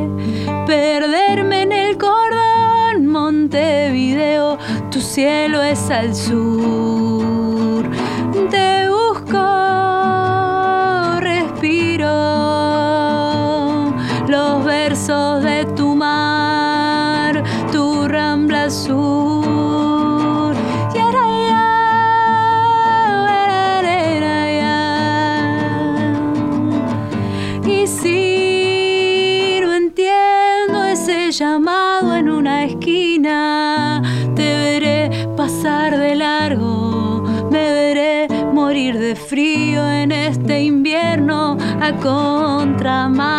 Perderme 0.66 1.62
en 1.62 1.72
el 1.72 1.98
cordón 1.98 3.06
Montevideo. 3.06 4.58
Tu 4.90 5.00
cielo 5.00 5.62
es 5.62 5.90
al 5.90 6.14
sur. 6.14 7.23
A 41.84 41.92
contramano. 41.92 43.33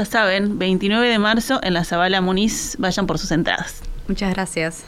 Ya 0.00 0.06
saben, 0.06 0.58
29 0.58 1.10
de 1.10 1.18
marzo 1.18 1.60
en 1.62 1.74
la 1.74 1.84
Zabala 1.84 2.22
Muniz. 2.22 2.74
Vayan 2.78 3.06
por 3.06 3.18
sus 3.18 3.32
entradas. 3.32 3.82
Muchas 4.08 4.32
gracias. 4.32 4.84